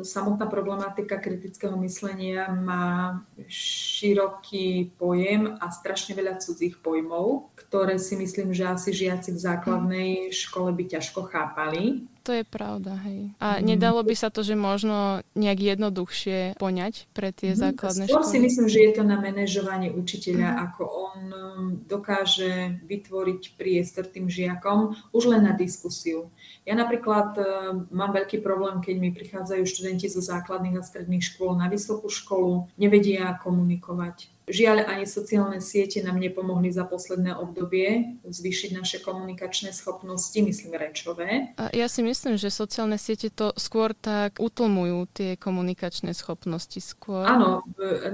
Samotná 0.06 0.46
problematika 0.46 1.18
kritického 1.18 1.74
myslenia 1.82 2.54
má 2.54 3.18
široký 3.50 4.94
pojem 4.94 5.58
a 5.58 5.66
strašne 5.74 6.14
veľa 6.14 6.38
cudzích 6.38 6.78
pojmov, 6.78 7.50
ktoré 7.58 7.98
si 7.98 8.14
myslím, 8.14 8.54
že 8.54 8.70
asi 8.70 8.94
žiaci 8.94 9.34
v 9.34 9.42
základnej 9.42 10.23
škole 10.32 10.72
by 10.72 10.84
ťažko 10.84 11.22
chápali. 11.22 12.06
To 12.24 12.32
je 12.32 12.40
pravda, 12.40 12.96
hej. 13.04 13.36
A 13.36 13.60
mm. 13.60 13.68
nedalo 13.68 14.00
by 14.00 14.16
sa 14.16 14.32
to, 14.32 14.40
že 14.40 14.56
možno 14.56 15.20
nejak 15.36 15.76
jednoduchšie 15.76 16.56
poňať 16.56 17.04
pre 17.12 17.36
tie 17.36 17.52
mm. 17.52 17.58
základné 17.60 18.04
Skôr 18.08 18.24
školy? 18.24 18.32
si 18.32 18.38
myslím, 18.40 18.66
že 18.72 18.80
je 18.80 18.92
to 18.96 19.02
na 19.04 19.20
manažovanie 19.20 19.92
učiteľa, 19.92 20.48
mm. 20.48 20.58
ako 20.64 20.82
on 20.88 21.20
um, 21.20 21.36
dokáže 21.84 22.80
vytvoriť 22.88 23.60
priestor 23.60 24.08
tým 24.08 24.32
žiakom 24.32 24.96
už 25.12 25.36
len 25.36 25.44
na 25.44 25.52
diskusiu. 25.52 26.32
Ja 26.64 26.72
napríklad 26.72 27.36
um, 27.36 27.44
mám 27.92 28.16
veľký 28.16 28.40
problém, 28.40 28.80
keď 28.80 28.96
mi 28.96 29.12
prichádzajú 29.12 29.62
študenti 29.68 30.08
zo 30.08 30.24
základných 30.24 30.80
a 30.80 30.82
stredných 30.82 31.28
škôl 31.28 31.60
na 31.60 31.68
vysokú 31.68 32.08
školu, 32.08 32.72
nevedia 32.80 33.36
komunikovať 33.44 34.32
Žiaľ, 34.44 34.84
ani 34.84 35.08
sociálne 35.08 35.56
siete 35.64 36.04
nám 36.04 36.20
nepomohli 36.20 36.68
za 36.68 36.84
posledné 36.84 37.32
obdobie 37.32 38.20
zvýšiť 38.28 38.76
naše 38.76 39.00
komunikačné 39.00 39.72
schopnosti, 39.72 40.36
myslím 40.36 40.76
rečové. 40.76 41.56
Ja 41.72 41.88
si 41.88 42.04
myslím, 42.04 42.13
že 42.14 42.48
sociálne 42.48 42.96
siete 42.96 43.28
to 43.28 43.50
skôr 43.58 43.92
tak 43.92 44.38
utlmujú 44.38 45.10
tie 45.10 45.34
komunikačné 45.34 46.14
schopnosti 46.14 46.78
skôr. 46.78 47.26
Áno, 47.26 47.66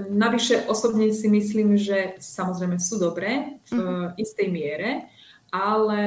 navyše 0.08 0.64
osobne 0.66 1.12
si 1.12 1.28
myslím, 1.28 1.76
že 1.76 2.16
samozrejme 2.18 2.80
sú 2.80 2.96
dobré 2.98 3.60
v 3.68 3.72
uh-huh. 3.76 4.16
istej 4.16 4.48
miere, 4.48 4.90
ale 5.52 6.00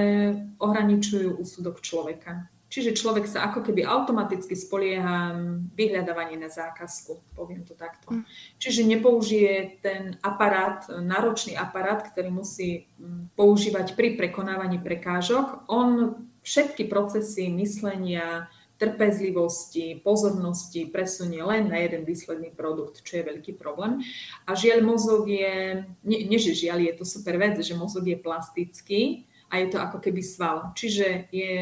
ohraničujú 0.57 1.37
úsudok 1.39 1.79
človeka. 1.79 2.49
Čiže 2.73 2.97
človek 2.97 3.29
sa 3.29 3.53
ako 3.53 3.61
keby 3.61 3.85
automaticky 3.85 4.57
spolieha 4.57 5.37
vyhľadávanie 5.77 6.41
na 6.41 6.49
zákazku, 6.49 7.21
poviem 7.37 7.61
to 7.61 7.77
takto. 7.77 8.09
Mm. 8.09 8.25
Čiže 8.57 8.89
nepoužije 8.89 9.77
ten 9.85 10.17
aparát, 10.25 10.81
náročný 10.89 11.53
aparát, 11.53 12.01
ktorý 12.01 12.33
musí 12.33 12.89
mm, 12.97 13.37
používať 13.37 13.93
pri 13.93 14.17
prekonávaní 14.17 14.81
prekážok. 14.81 15.69
On 15.69 16.17
všetky 16.43 16.91
procesy 16.91 17.49
myslenia, 17.49 18.51
trpezlivosti, 18.77 20.03
pozornosti 20.03 20.91
presunie 20.91 21.39
len 21.39 21.71
na 21.71 21.79
jeden 21.79 22.03
výsledný 22.03 22.51
produkt, 22.51 22.99
čo 23.05 23.21
je 23.21 23.27
veľký 23.31 23.55
problém. 23.55 24.03
A 24.43 24.51
žiaľ, 24.57 24.83
mozog 24.83 25.29
je, 25.31 25.87
nie, 26.03 26.27
nie 26.27 26.39
že 26.41 26.51
žiaľ, 26.51 26.83
je 26.83 26.93
to 26.99 27.05
super 27.07 27.39
vec, 27.39 27.55
že 27.63 27.77
mozog 27.77 28.03
je 28.03 28.19
plastický, 28.19 29.23
a 29.53 29.61
je 29.61 29.69
to 29.69 29.77
ako 29.77 30.01
keby 30.01 30.25
sval. 30.25 30.73
Čiže 30.73 31.29
je, 31.29 31.53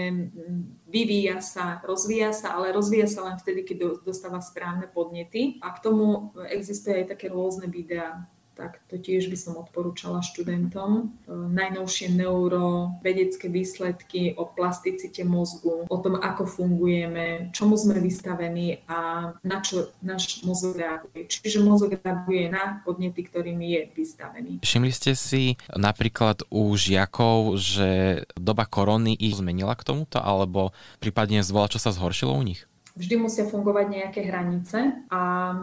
vyvíja 0.87 1.43
sa, 1.43 1.83
rozvíja 1.83 2.31
sa, 2.31 2.55
ale 2.55 2.71
rozvíja 2.71 3.03
sa 3.03 3.27
len 3.27 3.35
vtedy, 3.35 3.67
keď 3.67 4.07
dostáva 4.07 4.39
správne 4.39 4.87
podnety. 4.87 5.59
A 5.59 5.75
k 5.75 5.83
tomu 5.83 6.31
existuje 6.47 7.03
aj 7.03 7.19
také 7.19 7.27
rôzne 7.27 7.67
videá 7.67 8.31
tak 8.55 8.83
to 8.91 8.99
tiež 8.99 9.31
by 9.31 9.37
som 9.37 9.53
odporúčala 9.57 10.19
študentom. 10.23 11.13
E, 11.25 11.31
najnovšie 11.31 12.11
neurovedecké 12.13 13.47
výsledky 13.47 14.35
o 14.35 14.47
plasticite 14.47 15.23
mozgu, 15.23 15.85
o 15.87 15.97
tom, 15.99 16.19
ako 16.19 16.43
fungujeme, 16.47 17.51
čomu 17.55 17.75
sme 17.79 17.99
vystavení 17.99 18.83
a 18.87 19.31
na 19.43 19.57
čo 19.63 19.91
náš 20.03 20.43
mozog 20.43 20.75
reaguje. 20.77 21.27
Čiže 21.27 21.63
mozog 21.63 21.95
reaguje 21.99 22.51
na 22.51 22.81
podnety, 22.83 23.27
ktorými 23.27 23.65
je 23.71 23.81
vystavený. 23.95 24.51
Všimli 24.63 24.91
ste 24.91 25.11
si 25.13 25.55
napríklad 25.71 26.47
u 26.49 26.73
žiakov, 26.73 27.59
že 27.59 28.23
doba 28.33 28.65
korony 28.65 29.15
ich 29.15 29.37
zmenila 29.37 29.75
k 29.75 29.85
tomuto, 29.85 30.19
alebo 30.19 30.71
prípadne 31.03 31.43
zvola, 31.45 31.71
čo 31.71 31.79
sa 31.81 31.93
zhoršilo 31.93 32.33
u 32.33 32.43
nich? 32.43 32.70
Vždy 32.95 33.15
musia 33.17 33.45
fungovať 33.47 33.85
nejaké 33.87 34.21
hranice 34.27 35.07
a 35.07 35.21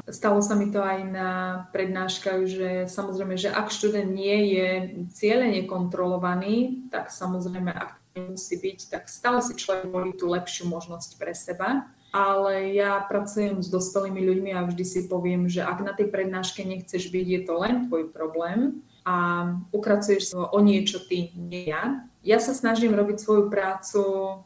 stalo 0.08 0.40
sa 0.40 0.56
mi 0.56 0.73
to 0.73 0.80
aj 0.80 1.00
na 1.08 1.30
prednáškach, 1.76 2.40
že 2.49 2.68
samozrejme, 2.88 3.37
že 3.37 3.52
ak 3.52 3.68
študent 3.68 4.08
nie 4.08 4.56
je 4.56 4.68
cieľene 5.12 5.68
kontrolovaný, 5.68 6.88
tak 6.88 7.12
samozrejme, 7.12 7.68
ak 7.70 8.00
musí 8.18 8.58
byť, 8.58 8.78
tak 8.90 9.06
stále 9.06 9.38
si 9.44 9.54
človek 9.54 9.87
volí 9.92 10.11
tú 10.16 10.26
lepšiu 10.26 10.66
možnosť 10.66 11.11
pre 11.20 11.32
seba. 11.37 11.87
Ale 12.08 12.73
ja 12.73 13.04
pracujem 13.04 13.61
s 13.61 13.68
dospelými 13.68 14.25
ľuďmi 14.25 14.50
a 14.56 14.64
vždy 14.64 14.85
si 14.85 15.00
poviem, 15.12 15.44
že 15.44 15.61
ak 15.61 15.85
na 15.85 15.92
tej 15.92 16.08
prednáške 16.08 16.64
nechceš 16.64 17.12
byť, 17.12 17.26
je 17.28 17.40
to 17.44 17.54
len 17.61 17.75
tvoj 17.85 18.08
problém 18.08 18.80
a 19.04 19.44
ukracuješ 19.76 20.32
o 20.32 20.58
niečo 20.64 21.04
ty, 21.04 21.37
nie 21.37 21.68
ja 21.68 22.08
ja 22.28 22.37
sa 22.37 22.52
snažím 22.52 22.92
robiť 22.92 23.25
svoju 23.25 23.49
prácu 23.49 24.00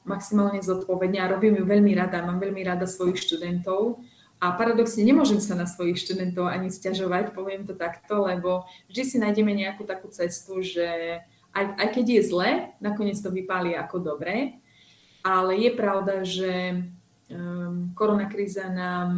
maximálne 0.07 0.63
zodpovedne 0.63 1.19
a 1.19 1.27
robím 1.27 1.59
ju 1.59 1.67
veľmi 1.67 1.99
rada. 1.99 2.23
Mám 2.23 2.39
veľmi 2.39 2.63
rada 2.63 2.87
svojich 2.87 3.19
študentov 3.19 3.99
a 4.39 4.55
paradoxne 4.55 5.03
nemôžem 5.03 5.43
sa 5.43 5.59
na 5.59 5.67
svojich 5.67 5.99
študentov 5.99 6.47
ani 6.47 6.71
stiažovať, 6.71 7.35
poviem 7.35 7.67
to 7.67 7.75
takto, 7.75 8.23
lebo 8.23 8.71
vždy 8.87 9.03
si 9.03 9.17
nájdeme 9.19 9.51
nejakú 9.51 9.83
takú 9.83 10.07
cestu, 10.15 10.63
že 10.63 11.19
aj, 11.51 11.65
aj 11.75 11.89
keď 11.91 12.05
je 12.07 12.23
zle, 12.23 12.51
nakoniec 12.79 13.19
to 13.19 13.35
vypáli 13.35 13.75
ako 13.75 13.99
dobré. 13.99 14.63
Ale 15.27 15.59
je 15.59 15.71
pravda, 15.75 16.23
že 16.23 16.87
um, 17.31 17.91
koronakríza 17.99 18.71
nám 18.71 19.11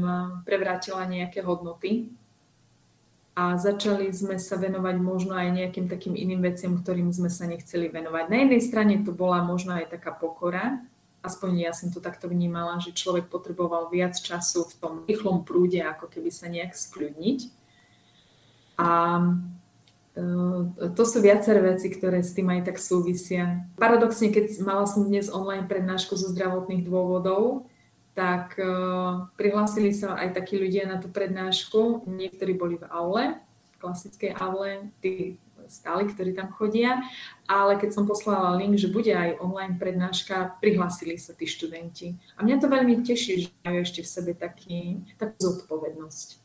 prevrátila 0.49 1.05
nejaké 1.05 1.45
hodnoty 1.45 2.17
a 3.35 3.59
začali 3.59 4.15
sme 4.15 4.39
sa 4.39 4.55
venovať 4.55 4.97
možno 5.03 5.35
aj 5.35 5.51
nejakým 5.51 5.91
takým 5.91 6.15
iným 6.15 6.39
veciam, 6.39 6.79
ktorým 6.79 7.11
sme 7.11 7.27
sa 7.27 7.51
nechceli 7.51 7.91
venovať. 7.91 8.31
Na 8.31 8.37
jednej 8.47 8.63
strane 8.63 8.95
to 9.03 9.11
bola 9.11 9.43
možno 9.43 9.75
aj 9.75 9.91
taká 9.91 10.15
pokora, 10.15 10.79
aspoň 11.19 11.67
ja 11.67 11.73
som 11.75 11.91
to 11.91 11.99
takto 11.99 12.31
vnímala, 12.31 12.79
že 12.79 12.95
človek 12.95 13.27
potreboval 13.27 13.91
viac 13.91 14.15
času 14.15 14.71
v 14.71 14.75
tom 14.79 14.93
rýchlom 15.03 15.43
prúde, 15.43 15.83
ako 15.83 16.07
keby 16.07 16.31
sa 16.31 16.47
nejak 16.47 16.79
skľudniť. 16.79 17.41
A 18.79 18.89
e, 20.15 20.23
to 20.95 21.03
sú 21.03 21.19
viaceré 21.19 21.59
veci, 21.59 21.91
ktoré 21.91 22.23
s 22.23 22.39
tým 22.39 22.55
aj 22.55 22.71
tak 22.71 22.79
súvisia. 22.79 23.67
Paradoxne, 23.81 24.31
keď 24.31 24.63
mala 24.63 24.87
som 24.87 25.11
dnes 25.11 25.27
online 25.27 25.67
prednášku 25.67 26.15
zo 26.15 26.31
zdravotných 26.31 26.87
dôvodov, 26.87 27.67
tak 28.15 28.55
uh, 28.63 29.27
prihlásili 29.35 29.91
sa 29.91 30.15
aj 30.15 30.39
takí 30.39 30.55
ľudia 30.55 30.87
na 30.87 31.03
tú 31.03 31.11
prednášku. 31.11 32.07
Niektorí 32.07 32.55
boli 32.55 32.79
v 32.79 32.87
aule, 32.87 33.25
v 33.43 33.77
klasickej 33.83 34.39
aule, 34.39 34.95
tí 35.03 35.37
stáli, 35.69 36.05
ktorí 36.09 36.37
tam 36.37 36.53
chodia, 36.53 37.01
ale 37.49 37.81
keď 37.81 37.91
som 37.97 38.05
poslala 38.05 38.57
link, 38.61 38.77
že 38.77 38.93
bude 38.93 39.11
aj 39.11 39.41
online 39.41 39.81
prednáška, 39.81 40.61
prihlásili 40.61 41.17
sa 41.17 41.33
tí 41.33 41.49
študenti. 41.49 42.21
A 42.37 42.45
mňa 42.45 42.61
to 42.61 42.69
veľmi 42.69 43.01
teší, 43.01 43.49
že 43.49 43.51
majú 43.65 43.81
ešte 43.81 44.05
v 44.05 44.09
sebe 44.09 44.33
taký, 44.37 45.01
takú 45.17 45.37
zodpovednosť. 45.41 46.44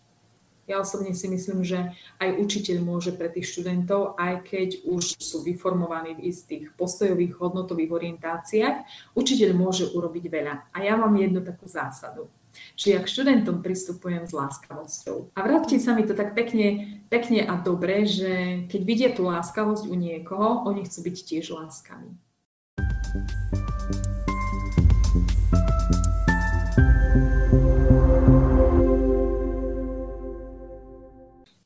Ja 0.70 0.86
osobne 0.86 1.18
si 1.18 1.26
myslím, 1.26 1.66
že 1.66 1.98
aj 2.22 2.38
učiteľ 2.38 2.78
môže 2.86 3.10
pre 3.18 3.34
tých 3.34 3.50
študentov, 3.50 4.14
aj 4.22 4.46
keď 4.46 4.70
už 4.86 5.18
sú 5.18 5.42
vyformovaní 5.42 6.14
v 6.14 6.30
istých 6.30 6.70
postojových 6.78 7.42
hodnotových 7.42 7.90
orientáciách, 7.90 8.76
učiteľ 9.18 9.50
môže 9.58 9.90
urobiť 9.90 10.26
veľa. 10.30 10.54
A 10.70 10.78
ja 10.86 10.94
mám 10.94 11.18
jednu 11.18 11.42
takú 11.42 11.66
zásadu 11.66 12.30
že 12.76 12.98
ja 12.98 13.00
k 13.00 13.08
študentom 13.08 13.62
pristupujem 13.62 14.26
s 14.26 14.34
láskavosťou. 14.34 15.38
A 15.38 15.40
vráti 15.46 15.78
sa 15.78 15.94
mi 15.94 16.04
to 16.04 16.18
tak 16.18 16.34
pekne, 16.34 17.00
pekne 17.08 17.46
a 17.46 17.56
dobre, 17.56 18.10
že 18.10 18.66
keď 18.68 18.82
vidia 18.84 19.10
tú 19.14 19.30
láskavosť 19.30 19.88
u 19.88 19.96
niekoho, 19.96 20.66
oni 20.68 20.84
chcú 20.84 21.08
byť 21.08 21.18
tiež 21.24 21.56
láskaví. 21.56 22.10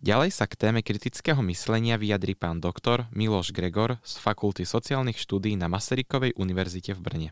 Ďalej 0.03 0.35
sa 0.35 0.51
k 0.51 0.59
téme 0.59 0.83
kritického 0.83 1.39
myslenia 1.47 1.95
vyjadrí 1.95 2.35
pán 2.35 2.59
doktor 2.59 3.07
Miloš 3.15 3.55
Gregor 3.55 4.03
z 4.03 4.19
Fakulty 4.19 4.67
sociálnych 4.67 5.15
štúdí 5.15 5.55
na 5.55 5.71
Masarykovej 5.71 6.35
univerzite 6.35 6.91
v 6.91 6.99
Brne. 6.99 7.29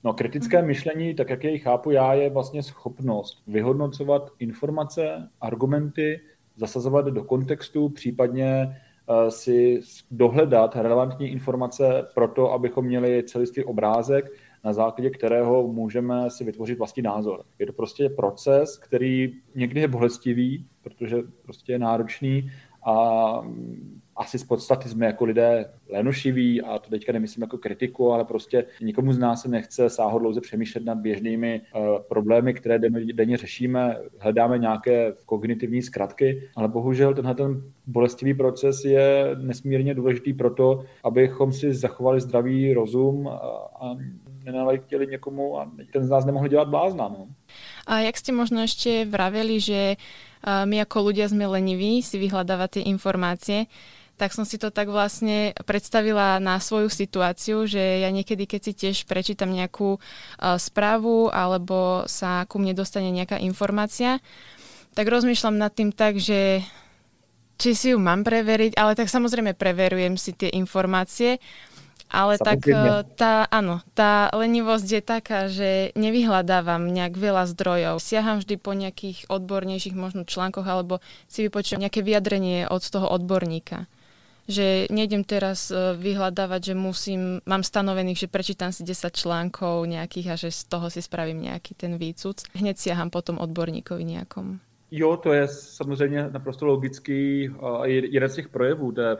No 0.00 0.16
kritické 0.16 0.64
myšlení, 0.64 1.12
tak 1.12 1.30
jak 1.30 1.44
jej 1.44 1.58
chápu 1.58 1.90
já, 1.90 2.14
je 2.14 2.30
vlastně 2.30 2.62
schopnost 2.62 3.42
vyhodnocovat 3.46 4.32
informace, 4.38 5.28
argumenty, 5.40 6.20
zasazovat 6.56 7.12
do 7.12 7.24
kontextu, 7.24 7.88
případně 7.88 8.48
eh, 8.48 9.30
si 9.30 9.80
dohledat 10.10 10.76
relevantní 10.76 11.28
informace 11.28 12.08
pro 12.14 12.28
to, 12.28 12.52
abychom 12.52 12.84
měli 12.84 13.22
celistvý 13.28 13.64
obrázek, 13.64 14.32
na 14.64 14.72
základě 14.72 15.10
kterého 15.10 15.68
můžeme 15.68 16.30
si 16.30 16.44
vytvořit 16.44 16.78
vlastní 16.78 17.02
názor. 17.02 17.44
Je 17.58 17.66
to 17.66 17.72
prostě 17.72 18.08
proces, 18.08 18.78
který 18.78 19.32
někdy 19.54 19.80
je 19.80 19.88
bolestivý, 19.88 20.66
protože 20.82 21.16
prostě 21.42 21.72
je 21.72 21.78
náročný 21.78 22.50
a 22.86 23.40
asi 24.16 24.38
z 24.38 24.44
podstaty 24.44 24.88
jsme 24.88 25.06
jako 25.06 25.24
lidé 25.24 25.70
lenošiví 25.88 26.62
a 26.62 26.78
to 26.78 26.90
teďka 26.90 27.12
nemyslím 27.12 27.42
jako 27.42 27.58
kritiku, 27.58 28.12
ale 28.12 28.24
prostě 28.24 28.64
nikomu 28.82 29.12
z 29.12 29.18
nás 29.18 29.42
se 29.42 29.48
nechce 29.48 29.90
sáhodlouze 29.90 30.40
přemýšlet 30.40 30.84
nad 30.84 30.98
běžnými 30.98 31.60
uh, 31.60 31.98
problémy, 32.08 32.54
které 32.54 32.78
denně, 32.78 33.12
denně 33.12 33.36
řešíme, 33.36 33.96
hledáme 34.18 34.58
nějaké 34.58 35.12
kognitivní 35.26 35.82
zkratky, 35.82 36.42
ale 36.56 36.68
bohužel 36.68 37.14
tenhle 37.14 37.34
ten 37.34 37.62
bolestivý 37.86 38.34
proces 38.34 38.84
je 38.84 39.36
nesmírně 39.42 39.94
důležitý 39.94 40.32
pro 40.32 40.50
to, 40.50 40.84
abychom 41.04 41.52
si 41.52 41.74
zachovali 41.74 42.20
zdravý 42.20 42.74
rozum 42.74 43.28
a, 43.28 43.32
a 43.80 43.96
nenaletěli 44.44 45.06
někomu 45.06 45.58
a 45.60 45.70
ten 45.92 46.04
z 46.04 46.10
nás 46.10 46.24
nemohl 46.24 46.48
dělat 46.48 46.68
blázna. 46.68 47.08
No. 47.08 47.28
A 47.88 48.04
jak 48.04 48.16
ste 48.16 48.32
možno 48.32 48.64
ešte 48.64 49.04
vraveli, 49.08 49.60
že 49.60 49.96
my 50.44 50.76
ako 50.84 51.12
ľudia 51.12 51.28
sme 51.28 51.48
leniví 51.48 52.04
si 52.04 52.20
vyhľadávať 52.20 52.80
tie 52.80 52.84
informácie, 52.92 53.58
tak 54.14 54.30
som 54.30 54.46
si 54.46 54.62
to 54.62 54.70
tak 54.70 54.86
vlastne 54.92 55.56
predstavila 55.66 56.38
na 56.38 56.62
svoju 56.62 56.86
situáciu, 56.86 57.66
že 57.66 58.04
ja 58.04 58.12
niekedy, 58.14 58.46
keď 58.46 58.60
si 58.62 58.72
tiež 58.72 59.10
prečítam 59.10 59.50
nejakú 59.50 59.98
správu 60.38 61.34
alebo 61.34 62.06
sa 62.06 62.46
ku 62.46 62.62
mne 62.62 62.76
dostane 62.78 63.10
nejaká 63.10 63.42
informácia, 63.42 64.22
tak 64.94 65.10
rozmýšľam 65.10 65.58
nad 65.58 65.74
tým 65.74 65.90
tak, 65.90 66.22
že 66.22 66.62
či 67.58 67.70
si 67.74 67.90
ju 67.90 67.98
mám 67.98 68.22
preveriť, 68.22 68.78
ale 68.78 68.94
tak 68.94 69.10
samozrejme 69.10 69.58
preverujem 69.58 70.14
si 70.14 70.30
tie 70.34 70.50
informácie, 70.54 71.42
ale 72.10 72.38
tak 72.38 72.68
e, 72.68 73.02
tá, 73.16 73.48
áno, 73.50 73.82
tá 73.96 74.30
lenivosť 74.30 74.88
je 74.88 75.02
taká, 75.02 75.40
že 75.50 75.90
nevyhľadávam 75.98 76.86
nejak 76.86 77.18
veľa 77.18 77.50
zdrojov. 77.50 77.98
Siaham 77.98 78.38
vždy 78.38 78.54
po 78.60 78.72
nejakých 78.76 79.26
odbornejších 79.26 79.96
možno 79.98 80.22
článkoch 80.22 80.66
alebo 80.66 81.02
si 81.26 81.46
vypočujem 81.46 81.82
nejaké 81.82 82.06
vyjadrenie 82.06 82.70
od 82.70 82.82
toho 82.86 83.10
odborníka. 83.10 83.90
Že 84.44 84.92
nejdem 84.92 85.24
teraz 85.24 85.72
e, 85.72 85.96
vyhľadávať, 85.96 86.72
že 86.72 86.74
musím, 86.76 87.40
mám 87.48 87.64
stanovených, 87.64 88.28
že 88.28 88.32
prečítam 88.32 88.70
si 88.70 88.84
10 88.84 89.08
článkov 89.10 89.88
nejakých 89.88 90.28
a 90.30 90.36
že 90.36 90.52
z 90.52 90.68
toho 90.68 90.92
si 90.92 91.00
spravím 91.00 91.48
nejaký 91.48 91.72
ten 91.74 91.96
výcud. 91.96 92.44
Hneď 92.52 92.76
siaham 92.76 93.08
potom 93.08 93.40
odborníkovi 93.40 94.04
nejakom. 94.04 94.60
Jo, 94.94 95.16
to 95.16 95.32
je 95.32 95.48
samozřejmě 95.48 96.28
naprosto 96.32 96.66
logický 96.66 97.50
jeden 98.04 98.28
z 98.28 98.34
těch 98.34 98.48
projevů 98.48 98.92
té 98.92 99.16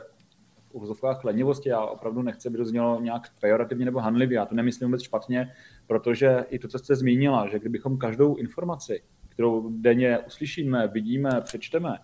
uvozovkách 0.74 1.24
lenivosti. 1.24 1.68
Já 1.68 1.80
opravdu 1.80 2.22
nechci, 2.22 2.48
aby 2.48 2.58
to 2.58 2.64
znělo 2.64 3.00
nějak 3.00 3.22
pejorativně 3.40 3.84
nebo 3.84 3.98
hanlivě. 3.98 4.36
Já 4.36 4.46
to 4.46 4.54
nemyslím 4.54 4.88
vůbec 4.88 5.02
špatně, 5.02 5.52
protože 5.86 6.44
i 6.48 6.58
to, 6.58 6.68
co 6.68 6.78
jste 6.78 6.96
zmínila, 6.96 7.48
že 7.48 7.58
kdybychom 7.58 7.98
každou 7.98 8.36
informaci, 8.36 9.02
kterou 9.28 9.70
denně 9.70 10.18
uslyšíme, 10.18 10.88
vidíme, 10.88 11.30
přečteme, 11.44 11.98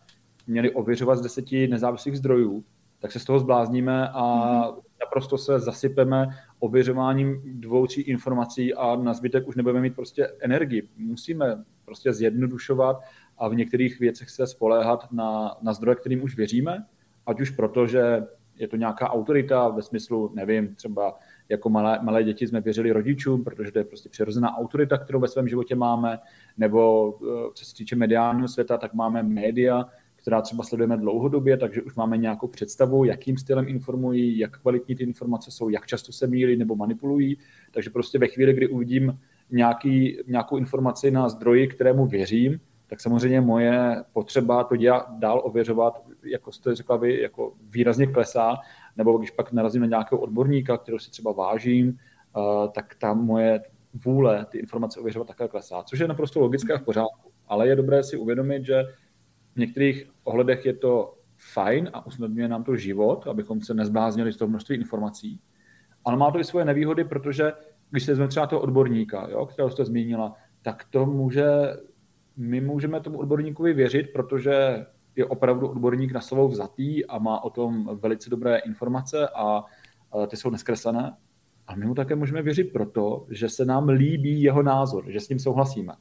měli 0.47 0.71
ověřovat 0.71 1.19
z 1.19 1.21
deseti 1.21 1.69
nezávislých 1.69 2.19
zdrojů, 2.19 2.65
tak 3.01 3.13
se 3.13 3.19
z 3.19 3.25
toho 3.25 3.39
zblázníme 3.39 4.09
a 4.09 4.23
mm-hmm. 4.23 4.83
naprosto 5.01 5.39
se 5.39 5.61
zasypeme 5.61 6.27
ověřováním 6.59 7.43
dvou, 7.61 7.87
tří 7.87 8.01
informací 8.01 8.75
a 8.75 8.97
na 8.97 9.15
zbytek 9.15 9.49
už 9.49 9.57
nebudeme 9.57 9.81
mít 9.81 9.97
prostě 9.97 10.29
energii. 10.41 10.89
Musíme 10.97 11.65
prostě 11.85 12.13
zjednodušovat 12.13 13.01
a 13.39 13.49
v 13.49 13.55
některých 13.55 14.01
věcech 14.01 14.31
se 14.31 14.47
spoléhat 14.47 15.13
na, 15.13 15.57
na 15.63 15.73
zdroje, 15.73 15.97
kterým 15.97 16.23
už 16.23 16.37
věříme, 16.37 16.87
ať 17.27 17.41
už 17.41 17.51
proto, 17.51 17.87
že 17.87 18.27
je 18.61 18.69
to 18.69 18.77
nějaká 18.77 19.11
autorita 19.11 19.69
ve 19.69 19.83
smyslu, 19.83 20.31
nevím, 20.35 20.75
třeba 20.75 21.19
jako 21.49 21.71
malé, 21.71 21.99
malé 22.03 22.25
děti 22.25 22.47
jsme 22.47 22.61
věřili 22.61 22.93
rodičům, 22.93 23.45
protože 23.45 23.73
to 23.73 23.79
je 23.79 23.85
prostě 23.85 24.09
přirozená 24.09 24.59
autorita, 24.59 24.99
kterou 24.99 25.21
ve 25.21 25.29
svém 25.29 25.49
životě 25.49 25.75
máme, 25.75 26.19
nebo 26.59 27.15
eh, 27.23 27.51
co 27.55 27.65
se 27.65 27.75
týče 27.75 27.97
mediálního 27.97 28.49
světa, 28.49 28.79
tak 28.79 28.95
máme 28.95 29.23
média, 29.23 29.87
která 30.17 30.43
třeba 30.43 30.65
sledujeme 30.65 30.97
dlouhodobě, 30.97 31.57
takže 31.57 31.83
už 31.83 31.95
máme 31.95 32.17
nějakou 32.17 32.49
představu, 32.49 33.05
jakým 33.05 33.39
stylem 33.39 33.69
informují, 33.69 34.39
jak 34.39 34.59
kvalitní 34.61 34.95
ty 34.95 35.05
informace 35.05 35.51
jsou, 35.51 35.69
jak 35.69 35.87
často 35.87 36.13
se 36.13 36.27
mílí 36.27 36.57
nebo 36.57 36.77
manipulují. 36.77 37.39
Takže 37.71 37.91
prostě 37.91 38.19
ve 38.19 38.27
chvíli, 38.27 38.53
kdy 38.53 38.69
uvidím 38.69 39.19
nějaký, 39.51 40.19
nějakou 40.27 40.57
informaci 40.57 41.11
na 41.11 41.29
zdroji, 41.29 41.69
kterému 41.69 42.07
věřím, 42.07 42.61
tak 42.87 43.01
samozřejmě 43.01 43.41
moje 43.41 44.05
potřeba 44.13 44.65
to 44.65 44.77
dělat, 44.77 45.07
dál 45.19 45.41
ověřovat, 45.45 46.03
jako 46.25 46.53
jste 46.53 46.75
řekla 46.75 46.97
vy, 46.97 47.21
jako 47.23 47.53
výrazně 47.71 48.07
klesá, 48.07 48.57
nebo 48.97 49.19
když 49.19 49.31
pak 49.31 49.53
narazím 49.53 49.83
na 49.83 49.89
nějakého 49.89 50.21
odborníka, 50.21 50.79
kterého 50.79 50.99
si 50.99 51.11
třeba 51.11 51.33
vážím, 51.33 51.99
eh, 51.99 52.69
tak 52.75 52.95
tam 52.95 53.25
moje 53.25 53.61
vůle 54.05 54.47
ty 54.51 54.59
informace 54.59 55.01
ověřovat 55.01 55.29
také 55.29 55.49
klesá, 55.49 55.83
což 55.83 55.99
je 55.99 56.09
naprosto 56.09 56.41
logické 56.41 56.79
v 56.79 56.83
pořádku. 56.83 57.33
Ale 57.47 57.69
je 57.69 57.77
dobré 57.77 58.03
si 58.03 58.17
uvědomit, 58.17 58.65
že 58.65 58.83
v 59.55 59.59
některých 59.59 60.11
ohledech 60.25 60.67
je 60.67 60.75
to 60.75 61.15
fajn 61.53 61.91
a 61.93 62.07
usnadňuje 62.07 62.49
nám 62.49 62.65
to 62.65 62.77
život, 62.77 63.27
abychom 63.27 63.61
se 63.61 63.75
nezbláznili 63.75 64.33
z 64.33 64.37
toho 64.37 64.49
množství 64.49 64.77
informací. 64.77 65.41
Ale 66.05 66.17
má 66.17 66.31
to 66.31 66.41
i 66.41 66.45
svoje 66.45 66.65
nevýhody, 66.65 67.05
protože 67.05 67.53
když 67.91 68.05
se 68.05 68.13
vezmeme 68.13 68.29
třeba 68.29 68.47
toho 68.47 68.63
odborníka, 68.63 69.29
jo, 69.31 69.47
kterého 69.47 69.71
jste 69.71 69.85
zmínila, 69.85 70.35
tak 70.63 70.85
to 70.91 71.07
může 71.07 71.47
my 72.37 72.61
můžeme 72.61 73.01
tomu 73.01 73.19
odborníkovi 73.19 73.73
věřit, 73.73 74.13
protože 74.13 74.87
je 75.21 75.27
opravdu 75.27 75.69
odborník 75.69 76.13
na 76.13 76.21
svou 76.21 76.49
vzatý 76.49 77.07
a 77.07 77.19
má 77.19 77.45
o 77.45 77.51
tom 77.51 77.99
velice 78.03 78.31
dobré 78.31 78.59
informace 78.59 79.29
a 79.29 79.65
ty 80.27 80.37
jsou 80.37 80.51
neskreslené. 80.51 81.17
A 81.67 81.77
my 81.77 81.87
mu 81.87 81.95
také 81.95 82.15
můžeme 82.15 82.43
věřit 82.43 82.73
proto, 82.73 83.27
že 83.31 83.49
se 83.49 83.65
nám 83.65 83.89
líbí 83.89 84.43
jeho 84.43 84.63
názor, 84.63 85.05
že 85.11 85.21
s 85.21 85.29
ním 85.29 85.39
souhlasíme. 85.39 85.93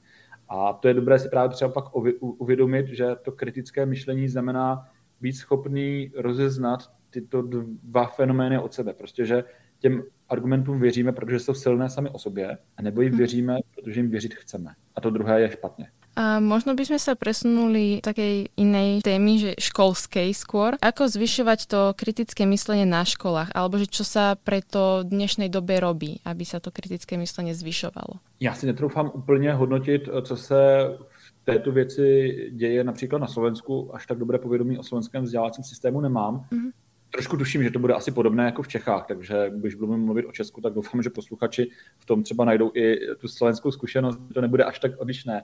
A 0.50 0.74
to 0.74 0.88
je 0.88 0.94
dobré 0.94 1.20
si 1.20 1.30
právě 1.30 1.56
třeba 1.56 1.72
pak 1.72 1.86
uvědomit, 2.20 2.88
že 2.88 3.16
to 3.22 3.32
kritické 3.32 3.86
myšlení 3.86 4.28
znamená 4.28 4.88
být 5.22 5.34
schopný 5.34 6.12
rozeznat 6.18 6.80
tyto 7.10 7.42
dva 7.84 8.06
fenomény 8.06 8.60
od 8.60 8.74
sebe. 8.74 8.94
Prostě, 8.94 9.26
že 9.26 9.44
těm 9.80 10.04
argumentům 10.30 10.80
věříme, 10.80 11.12
protože 11.12 11.40
jsou 11.40 11.54
silné 11.54 11.90
sami 11.90 12.10
o 12.10 12.20
sobě, 12.20 12.58
a 12.78 12.82
nebo 12.82 13.02
jim 13.02 13.14
hm. 13.14 13.18
věříme, 13.18 13.58
protože 13.76 14.00
jim 14.00 14.10
věřit 14.10 14.34
chceme. 14.34 14.72
A 14.96 15.02
to 15.02 15.10
druhé 15.10 15.42
je 15.42 15.52
špatně. 15.52 15.88
A 16.20 16.44
možno 16.44 16.76
by 16.76 16.84
sme 16.84 17.00
sa 17.00 17.16
presunuli 17.16 18.04
takej 18.04 18.52
inej 18.60 19.00
témy, 19.08 19.40
že 19.40 19.52
školskej 19.56 20.36
skôr. 20.36 20.76
Ako 20.84 21.08
zvyšovať 21.08 21.60
to 21.72 21.80
kritické 21.96 22.44
myslenie 22.44 22.84
na 22.84 23.08
školách? 23.08 23.56
Alebo 23.56 23.80
že 23.80 23.88
čo 23.88 24.04
sa 24.04 24.36
pre 24.36 24.60
to 24.60 25.08
dnešnej 25.08 25.48
dobe 25.48 25.80
robí, 25.80 26.20
aby 26.28 26.44
sa 26.44 26.60
to 26.60 26.76
kritické 26.76 27.16
myslenie 27.16 27.56
zvyšovalo? 27.56 28.20
Já 28.40 28.54
si 28.54 28.66
netroufám 28.66 29.12
úplně 29.16 29.54
hodnotit, 29.54 30.10
co 30.22 30.36
se 30.36 30.60
v 31.08 31.46
této 31.46 31.72
věci 31.72 32.36
děje 32.52 32.84
například 32.84 33.20
na 33.20 33.28
Slovensku. 33.28 33.96
Až 33.96 34.08
tak 34.08 34.18
dobré 34.18 34.38
povědomí 34.38 34.78
o 34.78 34.84
slovenském 34.84 35.24
vzdělávacím 35.24 35.64
systému 35.64 36.02
nemám. 36.02 36.46
Mm-hmm. 36.52 36.72
Trošku 37.12 37.38
tuším, 37.38 37.64
že 37.64 37.72
to 37.72 37.80
bude 37.80 37.94
asi 37.94 38.12
podobné 38.12 38.46
jako 38.46 38.62
v 38.62 38.68
Čechách, 38.68 39.06
takže 39.08 39.52
když 39.56 39.76
budeme 39.76 39.98
mluvit 39.98 40.26
o 40.26 40.32
Česku, 40.32 40.62
tak 40.62 40.74
doufám, 40.74 41.04
že 41.04 41.10
posluchači 41.10 41.72
v 41.98 42.06
tom 42.06 42.24
třeba 42.24 42.46
najdou 42.46 42.72
i 42.76 43.00
tu 43.18 43.28
slovenskou 43.28 43.72
zkušenost, 43.72 44.20
to 44.34 44.42
nebude 44.42 44.64
až 44.64 44.80
tak 44.80 44.92
odlišné. 44.98 45.44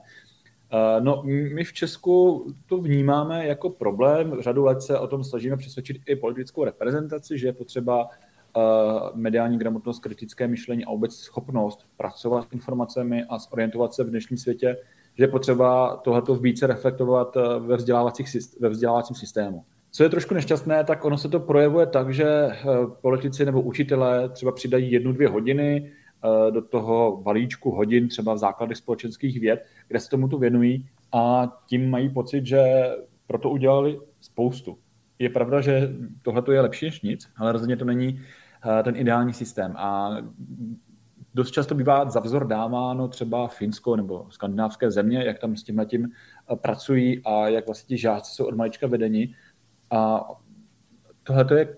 Eh, 0.72 1.00
no, 1.00 1.22
my 1.54 1.64
v 1.64 1.72
Česku 1.72 2.46
to 2.66 2.78
vnímáme 2.78 3.46
jako 3.46 3.70
problém. 3.70 4.36
Řadu 4.40 4.64
let 4.64 4.82
se 4.82 4.98
o 4.98 5.06
tom 5.06 5.24
snažíme 5.24 5.56
přesvědčit 5.56 5.96
i 6.06 6.16
politickou 6.16 6.64
reprezentaci, 6.64 7.38
že 7.38 7.46
je 7.46 7.52
potřeba 7.52 8.08
eh, 8.08 8.60
mediální 9.14 9.58
gramotnost, 9.58 9.98
kritické 9.98 10.48
myšlení 10.48 10.84
a 10.84 10.90
vůbec 10.90 11.14
schopnost 11.14 11.86
pracovat 11.96 12.48
s 12.48 12.52
informacemi 12.52 13.24
a 13.28 13.38
zorientovat 13.38 13.94
se 13.94 14.04
v 14.04 14.10
dnešním 14.10 14.38
světě, 14.38 14.76
že 15.14 15.24
je 15.24 15.28
potřeba 15.28 15.96
tohleto 15.96 16.34
více 16.34 16.66
reflektovat 16.66 17.36
eh, 17.36 17.40
ve, 17.58 17.76
ve 18.60 18.68
vzdělávacím 18.68 19.16
systému. 19.16 19.64
Co 19.90 20.02
je 20.02 20.08
trošku 20.08 20.34
nešťastné, 20.34 20.84
tak 20.84 21.04
ono 21.04 21.18
se 21.18 21.28
to 21.28 21.40
projevuje 21.40 21.86
tak, 21.86 22.14
že 22.14 22.48
politici 23.00 23.44
nebo 23.44 23.62
učitelé 23.62 24.28
třeba 24.28 24.52
přidají 24.52 24.92
jednu, 24.92 25.12
dvě 25.12 25.28
hodiny, 25.28 25.92
do 26.50 26.62
toho 26.62 27.20
balíčku 27.22 27.70
hodin 27.70 28.08
třeba 28.08 28.34
v 28.34 28.38
základech 28.38 28.76
společenských 28.76 29.40
věd, 29.40 29.66
kde 29.88 30.00
se 30.00 30.10
tomu 30.10 30.28
tu 30.28 30.38
věnují 30.38 30.88
a 31.12 31.52
tím 31.66 31.90
mají 31.90 32.08
pocit, 32.08 32.46
že 32.46 32.62
proto 33.26 33.50
udělali 33.50 34.00
spoustu. 34.20 34.78
Je 35.18 35.30
pravda, 35.30 35.60
že 35.60 35.92
tohle 36.22 36.42
je 36.52 36.60
lepší 36.60 36.86
než 36.86 37.00
nic, 37.00 37.28
ale 37.36 37.52
rozhodně 37.52 37.76
to 37.76 37.84
není 37.84 38.20
eh, 38.78 38.82
ten 38.82 38.96
ideální 38.96 39.32
systém. 39.32 39.74
A 39.76 40.16
dost 41.34 41.50
často 41.50 41.74
bývá 41.74 42.10
za 42.10 42.20
vzor 42.20 42.46
dáváno 42.46 43.08
třeba 43.08 43.48
Finsko 43.48 43.96
nebo 43.96 44.26
skandinávské 44.30 44.90
země, 44.90 45.24
jak 45.24 45.38
tam 45.38 45.56
s 45.56 45.62
tím 45.62 45.86
tím 45.88 46.10
eh, 46.52 46.56
pracují 46.56 47.22
a 47.24 47.48
jak 47.48 47.66
vlastně 47.66 47.88
ti 47.88 47.98
žáci 47.98 48.34
jsou 48.34 48.46
od 48.46 48.54
malička 48.54 48.86
vedeni. 48.86 49.34
A 49.90 50.28
tohle 51.22 51.58
je 51.58 51.76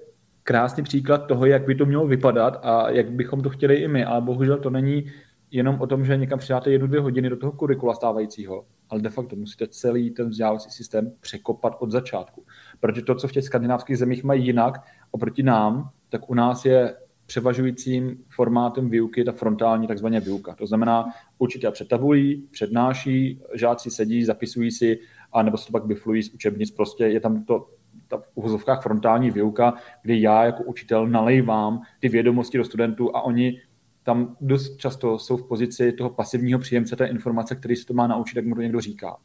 krásný 0.49 0.83
příklad 0.83 1.27
toho, 1.27 1.47
jak 1.47 1.67
by 1.67 1.75
to 1.75 1.87
mělo 1.87 2.07
vypadat 2.07 2.61
a 2.63 2.91
jak 2.91 3.11
bychom 3.11 3.41
to 3.41 3.51
chtěli 3.51 3.75
i 3.75 3.89
my, 3.89 4.05
ale 4.05 4.21
bohužel 4.21 4.59
to 4.59 4.71
není 4.71 5.05
jenom 5.51 5.81
o 5.81 5.87
tom, 5.87 6.05
že 6.05 6.17
někam 6.17 6.39
přidáte 6.39 6.71
jednu, 6.71 6.87
dvě 6.87 7.01
hodiny 7.01 7.31
do 7.31 7.37
toho 7.37 7.53
kurikula 7.53 7.95
stávajícího, 7.95 8.65
ale 8.91 9.01
de 9.01 9.11
facto 9.11 9.37
musíte 9.37 9.69
celý 9.69 10.11
ten 10.11 10.29
vzdělávací 10.29 10.71
systém 10.71 11.13
překopat 11.21 11.77
od 11.79 11.91
začátku. 11.91 12.45
Protože 12.81 13.03
to, 13.03 13.15
co 13.15 13.29
v 13.29 13.33
těch 13.33 13.45
skandinávských 13.45 13.99
zemích 13.99 14.25
mají 14.25 14.47
jinak 14.47 14.75
oproti 15.11 15.43
nám, 15.43 15.91
tak 16.09 16.31
u 16.31 16.35
nás 16.35 16.65
je 16.65 16.97
převažujícím 17.27 18.25
formátem 18.29 18.91
výuky 18.91 19.25
ta 19.25 19.33
frontální 19.33 19.87
takzvaně 19.87 20.21
výuka. 20.21 20.55
To 20.55 20.67
znamená, 20.67 21.05
učitel 21.39 21.73
před 21.73 21.89
tabulí, 21.89 22.49
přednáší, 22.51 23.41
žáci 23.55 23.91
sedí, 23.91 24.25
zapisují 24.25 24.71
si, 24.71 24.99
a 25.33 25.43
nebo 25.43 25.57
se 25.57 25.67
to 25.67 25.73
pak 25.73 25.87
biflují 25.87 26.23
z 26.23 26.35
učebnic. 26.35 26.71
Prostě 26.71 27.05
je 27.05 27.21
tam 27.21 27.45
to 27.45 27.67
ta 28.09 28.23
v 28.37 28.83
frontální 28.83 29.31
výuka, 29.31 29.75
kdy 30.03 30.21
já 30.21 30.45
jako 30.45 30.63
učitel 30.63 31.07
nalejvám 31.07 31.81
ty 32.01 32.09
vědomosti 32.09 32.59
do 32.59 32.65
studentů 32.65 33.17
a 33.17 33.21
oni 33.21 33.61
tam 34.03 34.37
dost 34.41 34.77
často 34.77 35.19
jsou 35.19 35.37
v 35.37 35.49
pozici 35.49 35.93
toho 35.93 36.11
pasivního 36.11 36.59
příjemce 36.59 36.97
té 36.97 37.07
informace, 37.07 37.55
který 37.55 37.77
se 37.77 37.87
to 37.87 37.95
má 37.95 38.07
naučit, 38.07 38.37
jak 38.37 38.47
mu 38.47 38.55
to 38.55 38.63
někdo 38.63 38.81
říká. 38.81 39.17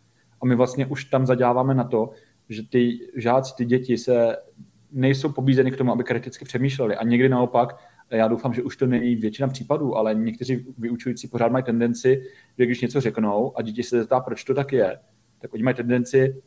A 0.41 0.45
my 0.45 0.55
vlastně 0.55 0.85
už 0.85 1.05
tam 1.05 1.25
zaděláváme 1.25 1.73
na 1.73 1.83
to, 1.83 2.11
že 2.49 2.69
ty 2.69 2.99
žáci, 3.15 3.53
ty 3.57 3.65
děti 3.65 3.97
se 3.97 4.35
nejsou 4.91 5.31
pobízeny 5.31 5.71
k 5.71 5.77
tomu, 5.77 5.91
aby 5.91 6.03
kriticky 6.03 6.45
přemýšleli. 6.45 6.95
A 6.95 7.03
někdy 7.03 7.29
naopak, 7.29 7.75
já 8.09 8.27
doufám, 8.27 8.53
že 8.53 8.63
už 8.63 8.77
to 8.77 8.87
není 8.87 9.15
většina 9.15 9.47
případů, 9.47 9.95
ale 9.97 10.15
někteří 10.15 10.65
vyučující 10.77 11.27
pořád 11.27 11.51
mají 11.51 11.63
tendenci, 11.63 12.23
že 12.57 12.65
když 12.65 12.81
něco 12.81 13.01
řeknou 13.01 13.57
a 13.57 13.61
děti 13.61 13.83
se 13.83 13.99
zeptá, 13.99 14.19
proč 14.19 14.43
to 14.43 14.53
tak 14.53 14.73
je, 14.73 14.99
tak 15.39 15.53
oni 15.53 15.63
mají 15.63 15.75
tendenci 15.75 16.41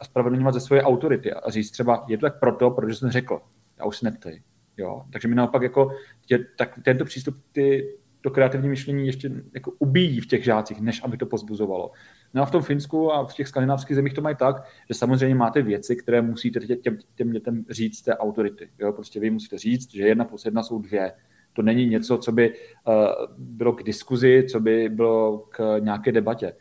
ospravedlňovat 0.00 0.54
ze 0.54 0.60
svoje 0.60 0.82
autority 0.82 1.32
a 1.32 1.50
říct 1.50 1.70
třeba, 1.70 2.04
je 2.08 2.18
to 2.18 2.26
tak 2.26 2.40
proto, 2.40 2.70
protože 2.70 2.94
jsem 2.94 3.10
řekl. 3.10 3.40
Já 3.78 3.84
už 3.84 3.96
se 3.96 4.04
neptej. 4.04 4.42
Jo? 4.76 5.02
Takže 5.12 5.28
mi 5.28 5.34
naopak 5.34 5.62
jako, 5.62 5.90
tě, 6.26 6.46
tak 6.58 6.78
tento 6.84 7.04
přístup 7.04 7.36
ty, 7.52 7.94
to 8.20 8.30
kreativní 8.30 8.68
myšlení 8.68 9.06
ještě 9.06 9.30
jako 9.54 9.72
ubíjí 9.78 10.20
v 10.20 10.26
těch 10.26 10.44
žácích, 10.44 10.80
než 10.80 11.04
aby 11.04 11.16
to 11.16 11.26
pozbuzovalo. 11.26 11.90
No 12.34 12.42
a 12.42 12.46
v 12.46 12.50
tom 12.50 12.62
Finsku 12.62 13.12
a 13.12 13.26
v 13.26 13.34
těch 13.34 13.48
skandinávských 13.48 13.96
zemích 13.96 14.14
to 14.14 14.20
mají 14.20 14.36
tak, 14.36 14.56
že 14.88 14.94
samozřejmě 14.94 15.34
máte 15.34 15.62
věci, 15.62 15.96
které 15.96 16.22
musíte 16.22 16.60
těm, 16.60 16.98
těm 17.14 17.32
dětem 17.32 17.64
říct 17.70 18.02
té 18.02 18.16
autority. 18.16 18.70
Jo? 18.78 18.92
Prostě 18.92 19.20
vy 19.20 19.30
musíte 19.30 19.58
říct, 19.58 19.90
že 19.90 20.06
jedna 20.06 20.24
plus 20.24 20.44
jedna 20.44 20.62
jsou 20.62 20.78
dvě. 20.78 21.12
To 21.52 21.62
není 21.62 21.86
něco, 21.86 22.18
co 22.18 22.32
by 22.32 22.54
uh, 22.86 22.94
bylo 23.38 23.72
k 23.72 23.82
diskuzi, 23.82 24.46
co 24.50 24.60
by 24.60 24.88
bylo 24.88 25.38
k 25.38 25.78
nějaké 25.78 26.12
debatě 26.12 26.52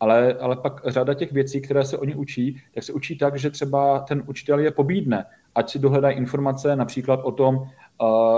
ale, 0.00 0.34
ale 0.34 0.56
pak 0.56 0.80
řada 0.86 1.14
těch 1.14 1.32
věcí, 1.32 1.60
které 1.60 1.84
se 1.84 1.98
oni 1.98 2.14
učí, 2.14 2.62
tak 2.74 2.84
se 2.84 2.92
učí 2.92 3.18
tak, 3.18 3.38
že 3.38 3.50
třeba 3.50 3.98
ten 3.98 4.22
učitel 4.26 4.58
je 4.58 4.70
pobídne, 4.70 5.24
ať 5.54 5.70
si 5.70 5.78
dohledají 5.78 6.16
informace 6.16 6.76
například 6.76 7.20
o 7.24 7.32
tom, 7.32 7.56
uh, 7.56 7.66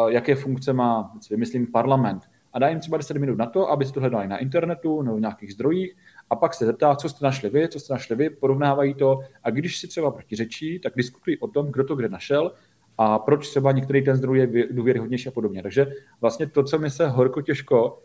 jaké 0.09 0.35
funkce 0.35 0.73
má, 0.73 1.13
vymyslím, 1.31 1.67
parlament. 1.67 2.23
A 2.53 2.59
dá 2.59 2.69
jim 2.69 2.81
třeba 2.81 2.97
10 2.97 3.17
minut 3.17 3.39
na 3.39 3.47
to, 3.47 3.71
aby 3.71 3.85
si 3.85 3.93
to 3.93 4.01
hledali 4.01 4.29
na 4.29 4.39
internetu 4.39 5.03
nebo 5.03 5.17
v 5.17 5.21
nějakých 5.21 5.53
zdrojích 5.53 5.97
a 6.31 6.37
pak 6.37 6.55
se 6.55 6.67
zeptá, 6.67 6.97
co 6.97 7.09
jste 7.09 7.25
našli 7.25 7.51
vy, 7.51 7.69
co 7.69 7.81
jste 7.81 7.93
našli 7.93 8.17
vy, 8.17 8.31
porovnávají 8.31 8.95
to 8.95 9.21
a 9.45 9.51
když 9.51 9.79
si 9.79 9.89
třeba 9.89 10.11
protiřečí, 10.11 10.79
tak 10.79 10.93
diskutují 10.97 11.39
o 11.39 11.49
tom, 11.49 11.67
kdo 11.73 11.85
to 11.85 11.97
kde 11.97 12.09
našel 12.09 12.53
a 12.99 13.19
proč 13.19 13.49
třeba 13.49 13.73
některý 13.73 14.05
ten 14.05 14.17
zdroj 14.17 14.39
je 14.39 14.67
důvěryhodnější 14.71 15.29
a 15.29 15.33
podobně. 15.33 15.63
Takže 15.63 15.87
vlastně 16.21 16.47
to, 16.47 16.63
co 16.63 16.79
mi 16.79 16.91
se 16.91 17.09
horko 17.09 17.43
těžko 17.43 18.03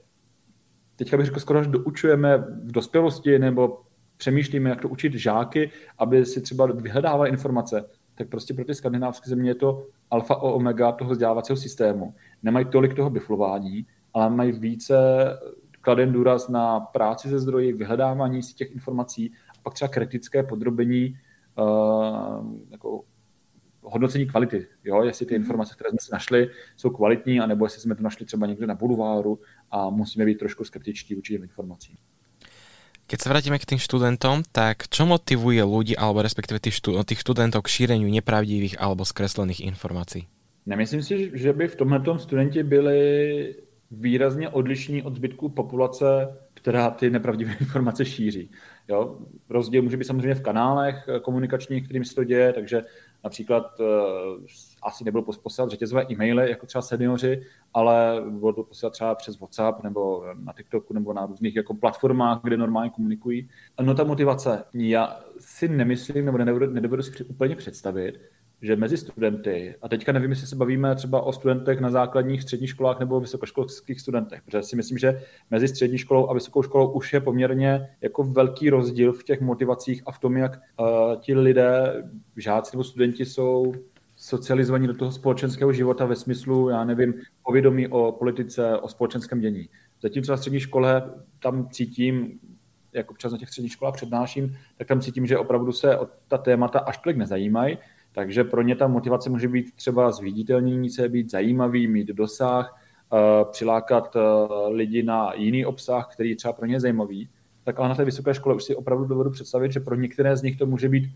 teďka 0.97 1.17
bych 1.17 1.25
řekl 1.25 1.39
skoro, 1.39 1.63
že 1.63 1.69
doučujeme 1.69 2.37
v 2.37 2.71
dospělosti 2.71 3.39
nebo 3.39 3.81
přemýšlíme, 4.17 4.69
jak 4.69 4.81
to 4.81 4.89
učit 4.89 5.13
žáky, 5.13 5.71
aby 5.97 6.25
si 6.25 6.41
třeba 6.41 6.65
vyhledávali 6.65 7.29
informace, 7.29 7.89
tak 8.15 8.29
prostě 8.29 8.53
pro 8.53 8.65
ty 8.65 8.75
skandinávské 8.75 9.29
země 9.29 9.49
je 9.49 9.55
to 9.55 9.87
alfa 10.11 10.33
a 10.33 10.41
omega 10.41 10.91
toho 10.91 11.11
vzdělávacího 11.11 11.57
systému. 11.57 12.13
Nemají 12.43 12.65
tolik 12.65 12.93
toho 12.93 13.09
biflování, 13.09 13.85
ale 14.13 14.29
mají 14.29 14.51
více 14.51 14.97
kladen 15.81 16.11
důraz 16.11 16.49
na 16.49 16.79
práci 16.79 17.29
ze 17.29 17.39
zdroji, 17.39 17.73
vyhledávání 17.73 18.43
si 18.43 18.53
těch 18.53 18.71
informací 18.71 19.31
a 19.49 19.61
pak 19.63 19.73
třeba 19.73 19.89
kritické 19.89 20.43
podrobení 20.43 21.17
uh, 21.55 22.45
jako 22.71 23.01
hodnocení 23.89 24.25
kvality, 24.25 24.67
jo? 24.83 25.03
jestli 25.03 25.25
ty 25.25 25.33
mhm. 25.33 25.41
informace, 25.43 25.75
které 25.75 25.89
jsme 25.89 25.99
si 26.01 26.09
našli, 26.11 26.49
jsou 26.75 26.89
kvalitní, 26.89 27.39
anebo 27.39 27.65
jestli 27.65 27.81
jsme 27.81 27.95
to 27.95 28.03
našli 28.03 28.25
třeba 28.25 28.47
někde 28.47 28.67
na 28.67 28.75
bulváru 28.75 29.39
a 29.71 29.89
musíme 29.89 30.25
být 30.25 30.39
trošku 30.39 30.63
skeptičtí 30.63 31.15
vůči 31.15 31.33
těm 31.33 31.43
informacím. 31.43 31.95
Keď 33.07 33.23
sa 33.23 33.31
vrátime 33.31 33.55
k 33.55 33.63
tým 33.63 33.79
študentom, 33.79 34.43
tak 34.51 34.91
čo 34.91 35.07
motivuje 35.07 35.63
ľudí, 35.63 35.95
alebo 35.95 36.19
respektíve 36.19 36.59
tých, 36.59 36.75
štú, 36.75 36.99
tých 37.07 37.23
študentov 37.23 37.63
k 37.63 37.71
šíreniu 37.71 38.11
nepravdivých 38.11 38.83
alebo 38.83 39.07
skreslených 39.07 39.63
informací? 39.63 40.27
Nemyslím 40.67 40.99
si, 40.99 41.31
že 41.31 41.55
by 41.55 41.71
v 41.71 41.75
tomhle 41.75 42.19
studenti 42.19 42.63
byli 42.63 42.99
výrazně 43.91 44.49
odlišní 44.49 45.03
od 45.03 45.15
zbytku 45.15 45.49
populace, 45.49 46.35
která 46.53 46.89
ty 46.89 47.09
nepravdivé 47.09 47.55
informace 47.59 48.05
šíří. 48.05 48.51
Jo? 48.87 49.19
Rozdíl 49.49 49.81
může 49.81 49.97
být 49.97 50.11
samozřejmě 50.11 50.35
v 50.35 50.41
kanálech 50.41 50.95
komunikačních, 51.21 51.83
kterým 51.85 52.05
se 52.05 52.15
to 52.15 52.23
děje, 52.23 52.53
takže 52.53 52.83
například 53.27 53.79
uh, 53.79 53.85
asi 54.83 55.03
nebylo 55.03 55.23
posílat 55.23 55.69
řetězové 55.69 56.05
e-maily, 56.11 56.49
jako 56.49 56.65
třeba 56.65 56.81
seniori, 56.81 57.43
ale 57.73 58.23
to 58.55 58.63
posílat 58.63 58.93
třeba 58.93 59.15
přes 59.15 59.39
WhatsApp 59.39 59.83
nebo 59.83 60.25
na 60.33 60.53
TikToku 60.53 60.93
nebo 60.93 61.13
na 61.13 61.25
různých 61.25 61.55
jako 61.55 61.73
platformách, 61.73 62.39
kde 62.43 62.57
normálně 62.57 62.89
komunikují. 62.89 63.49
No 63.81 63.93
ta 63.95 64.03
motivace, 64.03 64.63
já 64.73 65.19
si 65.39 65.67
nemyslím, 65.67 66.25
nebo 66.25 66.37
nedovedu, 66.37 66.73
nedovedu 66.73 67.03
si 67.03 67.23
úplně 67.23 67.55
představit, 67.55 68.19
že 68.61 68.75
mezi 68.75 68.97
studenty, 68.97 69.75
a 69.81 69.89
teďka 69.89 70.11
nevím, 70.11 70.29
jestli 70.29 70.47
se 70.47 70.55
bavíme 70.55 70.95
třeba 70.95 71.21
o 71.21 71.33
studentech 71.33 71.79
na 71.79 71.89
základních 71.89 72.41
středních 72.41 72.69
školách 72.69 72.99
nebo 72.99 73.19
vysokoškolských 73.19 74.01
studentech, 74.01 74.41
protože 74.45 74.63
si 74.63 74.75
myslím, 74.75 74.97
že 74.97 75.21
mezi 75.51 75.67
střední 75.67 75.97
školou 75.97 76.29
a 76.29 76.33
vysokou 76.33 76.63
školou 76.63 76.91
už 76.91 77.13
je 77.13 77.19
poměrně 77.19 77.89
jako 78.01 78.23
velký 78.23 78.69
rozdíl 78.69 79.13
v 79.13 79.23
těch 79.23 79.41
motivacích 79.41 80.03
a 80.05 80.11
v 80.11 80.19
tom, 80.19 80.37
jak 80.37 80.59
uh, 80.79 80.87
ti 81.19 81.35
lidé, 81.35 82.03
žáci 82.37 82.75
nebo 82.75 82.83
studenti 82.83 83.25
jsou 83.25 83.73
socializovaní 84.15 84.87
do 84.87 84.93
toho 84.93 85.11
společenského 85.11 85.73
života 85.73 86.05
ve 86.05 86.15
smyslu, 86.15 86.69
já 86.69 86.83
nevím, 86.83 87.13
povědomí 87.45 87.87
o 87.87 88.11
politice, 88.11 88.77
o 88.77 88.87
společenském 88.87 89.39
dění. 89.39 89.69
Zatímco 90.01 90.31
na 90.31 90.37
střední 90.37 90.59
škole 90.59 91.11
tam 91.39 91.69
cítím, 91.69 92.39
jak 92.93 93.11
občas 93.11 93.31
na 93.31 93.37
těch 93.37 93.49
středních 93.49 93.71
školách 93.71 93.93
přednáším, 93.93 94.57
tak 94.77 94.87
tam 94.87 95.01
cítím, 95.01 95.25
že 95.25 95.37
opravdu 95.37 95.71
se 95.71 95.97
o 95.97 96.07
ta 96.27 96.37
témata 96.37 96.79
až 96.79 96.97
tolik 96.97 97.17
nezajímají, 97.17 97.77
Takže 98.11 98.43
pro 98.43 98.61
ně 98.61 98.75
ta 98.75 98.87
motivace 98.87 99.29
může 99.29 99.47
být 99.47 99.75
třeba 99.75 100.11
zviditelnění 100.11 100.89
se, 100.89 101.09
být 101.09 101.31
zajímavý, 101.31 101.87
mít 101.87 102.07
dosah, 102.07 102.81
eh, 103.13 103.45
přilákat 103.51 104.15
eh, 104.15 104.19
lidi 104.69 105.03
na 105.03 105.33
jiný 105.35 105.65
obsah, 105.65 106.13
který 106.13 106.35
třeba 106.35 106.53
pro 106.53 106.65
ně 106.65 106.75
je 106.75 106.79
zajímavý. 106.79 107.29
Tak 107.63 107.79
ale 107.79 107.89
na 107.89 107.95
té 107.95 108.05
vysoké 108.05 108.33
škole 108.33 108.55
už 108.55 108.63
si 108.63 108.75
opravdu 108.75 109.05
dovedu 109.05 109.29
představit, 109.29 109.71
že 109.71 109.79
pro 109.79 109.95
některé 109.95 110.37
z 110.37 110.41
nich 110.41 110.57
to 110.57 110.65
může 110.65 110.89
být 110.89 111.09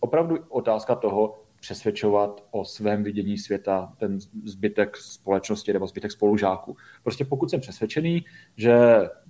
opravdu 0.00 0.38
otázka 0.48 0.94
toho, 0.94 1.38
přesvědčovat 1.66 2.44
o 2.50 2.64
svém 2.64 3.02
vidění 3.02 3.38
světa 3.38 3.92
ten 3.98 4.18
zbytek 4.44 4.96
společnosti 4.96 5.72
nebo 5.72 5.86
zbytek 5.86 6.12
spolužáků. 6.12 6.76
Prostě 7.02 7.24
pokud 7.24 7.50
jsem 7.50 7.60
přesvědčený, 7.60 8.24
že, 8.56 8.76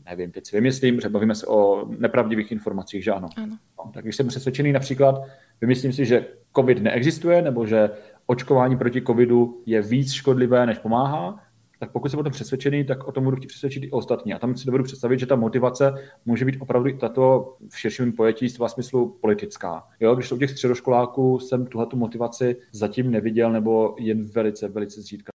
nevím, 0.05 0.33
teď 0.33 0.46
si 0.46 0.57
vymyslím, 0.57 1.01
že 1.01 1.09
bavíme 1.09 1.35
se 1.35 1.46
o 1.46 1.88
nepravdivých 1.99 2.53
informacích, 2.53 3.05
že 3.05 3.12
ano. 3.12 3.29
ano. 3.37 3.59
No, 3.79 3.90
tak 3.94 4.05
když 4.05 4.16
jsem 4.16 4.29
přesvědčený 4.29 4.72
například, 4.72 5.22
vymyslím 5.61 5.92
si, 5.92 6.07
že 6.07 6.27
COVID 6.57 6.83
neexistuje, 6.83 7.42
nebo 7.42 7.66
že 7.66 7.90
očkování 8.27 8.77
proti 8.79 9.03
COVIDu 9.03 9.62
je 9.66 9.83
víc 9.83 10.12
škodlivé, 10.12 10.66
než 10.66 10.79
pomáhá, 10.79 11.45
tak 11.79 11.93
pokud 11.93 12.09
jsem 12.09 12.21
o 12.21 12.23
tom 12.23 12.33
přesvědčený, 12.33 12.85
tak 12.85 13.09
o 13.09 13.12
tom 13.12 13.25
budu 13.25 13.37
chtít 13.37 13.47
přesvědčit 13.47 13.85
i 13.85 13.91
ostatní. 13.91 14.35
A 14.35 14.39
tam 14.39 14.57
si 14.57 14.67
dovedu 14.67 14.85
představit, 14.85 15.19
že 15.19 15.27
ta 15.27 15.37
motivace 15.37 15.93
může 16.25 16.45
být 16.45 16.57
opravdu 16.61 16.99
tato 16.99 17.57
v 17.69 17.79
širším 17.79 18.12
pojetí 18.12 18.49
v 18.49 18.69
smyslu 18.69 19.19
politická. 19.21 19.89
Jo, 20.01 20.15
když 20.15 20.33
u 20.33 20.39
těch 20.39 20.51
středoškoláků 20.51 21.39
jsem 21.39 21.67
tuhle 21.67 21.87
motivaci 21.95 22.57
zatím 22.73 23.11
neviděl, 23.11 23.53
nebo 23.53 23.97
jen 23.99 24.23
velice, 24.23 24.69
velice 24.69 25.01
zřídka. 25.01 25.31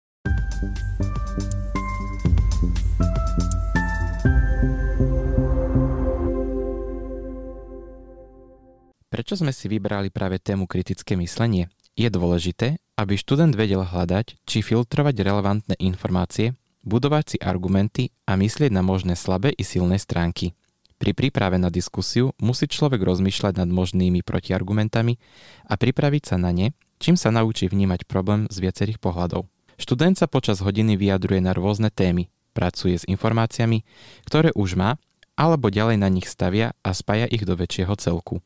Prečo 9.19 9.35
sme 9.35 9.51
si 9.51 9.67
vybrali 9.67 10.15
práve 10.15 10.39
tému 10.39 10.71
kritické 10.71 11.19
myslenie? 11.19 11.67
Je 11.99 12.07
dôležité, 12.07 12.79
aby 12.95 13.19
študent 13.19 13.51
vedel 13.59 13.83
hľadať 13.83 14.39
či 14.47 14.63
filtrovať 14.63 15.19
relevantné 15.19 15.75
informácie, 15.83 16.55
budovať 16.87 17.25
si 17.35 17.37
argumenty 17.43 18.15
a 18.23 18.39
myslieť 18.39 18.71
na 18.71 18.87
možné 18.87 19.19
slabé 19.19 19.51
i 19.51 19.67
silné 19.67 19.99
stránky. 19.99 20.55
Pri 21.03 21.11
príprave 21.11 21.59
na 21.59 21.75
diskusiu 21.75 22.31
musí 22.39 22.71
človek 22.71 23.03
rozmýšľať 23.03 23.59
nad 23.59 23.67
možnými 23.67 24.23
protiargumentami 24.23 25.19
a 25.67 25.75
pripraviť 25.75 26.23
sa 26.23 26.37
na 26.39 26.55
ne, 26.55 26.71
čím 27.03 27.19
sa 27.19 27.35
naučí 27.35 27.67
vnímať 27.67 28.07
problém 28.07 28.47
z 28.47 28.63
viacerých 28.63 29.03
pohľadov. 29.03 29.51
Študent 29.75 30.15
sa 30.15 30.31
počas 30.31 30.63
hodiny 30.63 30.95
vyjadruje 30.95 31.43
na 31.43 31.51
rôzne 31.51 31.91
témy, 31.91 32.31
pracuje 32.55 32.95
s 32.95 33.07
informáciami, 33.11 33.83
ktoré 34.23 34.55
už 34.55 34.79
má, 34.79 35.03
alebo 35.35 35.67
ďalej 35.71 35.99
na 35.99 36.07
nich 36.11 36.31
stavia 36.31 36.79
a 36.87 36.95
spája 36.95 37.27
ich 37.27 37.43
do 37.43 37.59
väčšieho 37.59 37.95
celku. 37.99 38.39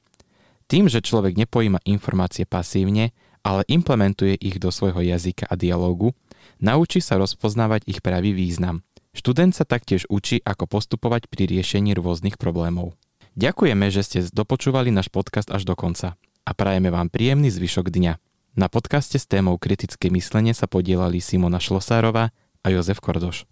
Tým, 0.72 0.88
že 0.88 1.04
človek 1.04 1.36
nepojíma 1.36 1.84
informácie 1.84 2.48
pasívne, 2.48 3.12
ale 3.42 3.66
implementuje 3.66 4.38
ich 4.38 4.58
do 4.62 4.70
svojho 4.70 5.02
jazyka 5.02 5.50
a 5.50 5.54
dialógu, 5.58 6.14
naučí 6.62 7.02
sa 7.02 7.18
rozpoznávať 7.18 7.86
ich 7.90 8.00
pravý 8.00 8.34
význam. 8.34 8.86
Študent 9.12 9.52
sa 9.52 9.68
taktiež 9.68 10.08
učí, 10.08 10.40
ako 10.40 10.64
postupovať 10.64 11.28
pri 11.28 11.44
riešení 11.44 11.92
rôznych 11.92 12.40
problémov. 12.40 12.96
Ďakujeme, 13.36 13.88
že 13.92 14.02
ste 14.04 14.18
dopočúvali 14.24 14.88
náš 14.88 15.12
podcast 15.12 15.52
až 15.52 15.68
do 15.68 15.76
konca 15.76 16.16
a 16.42 16.50
prajeme 16.56 16.88
vám 16.88 17.12
príjemný 17.12 17.52
zvyšok 17.52 17.92
dňa. 17.92 18.14
Na 18.56 18.68
podcaste 18.68 19.16
s 19.16 19.24
témou 19.24 19.56
kritické 19.56 20.12
myslenie 20.12 20.52
sa 20.52 20.68
podielali 20.68 21.20
Simona 21.20 21.56
Šlosárová 21.56 22.32
a 22.60 22.66
Jozef 22.68 23.00
Kordoš. 23.00 23.48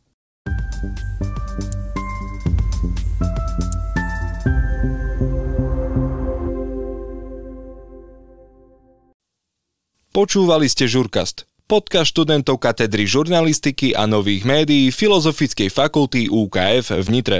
Počúvali 10.10 10.66
ste 10.66 10.90
Žurkast, 10.90 11.46
podcast 11.70 12.10
študentov 12.10 12.58
katedry 12.58 13.06
žurnalistiky 13.06 13.94
a 13.94 14.10
nových 14.10 14.42
médií 14.42 14.90
Filozofickej 14.90 15.70
fakulty 15.70 16.26
UKF 16.26 16.98
v 16.98 17.08
Nitre. 17.14 17.38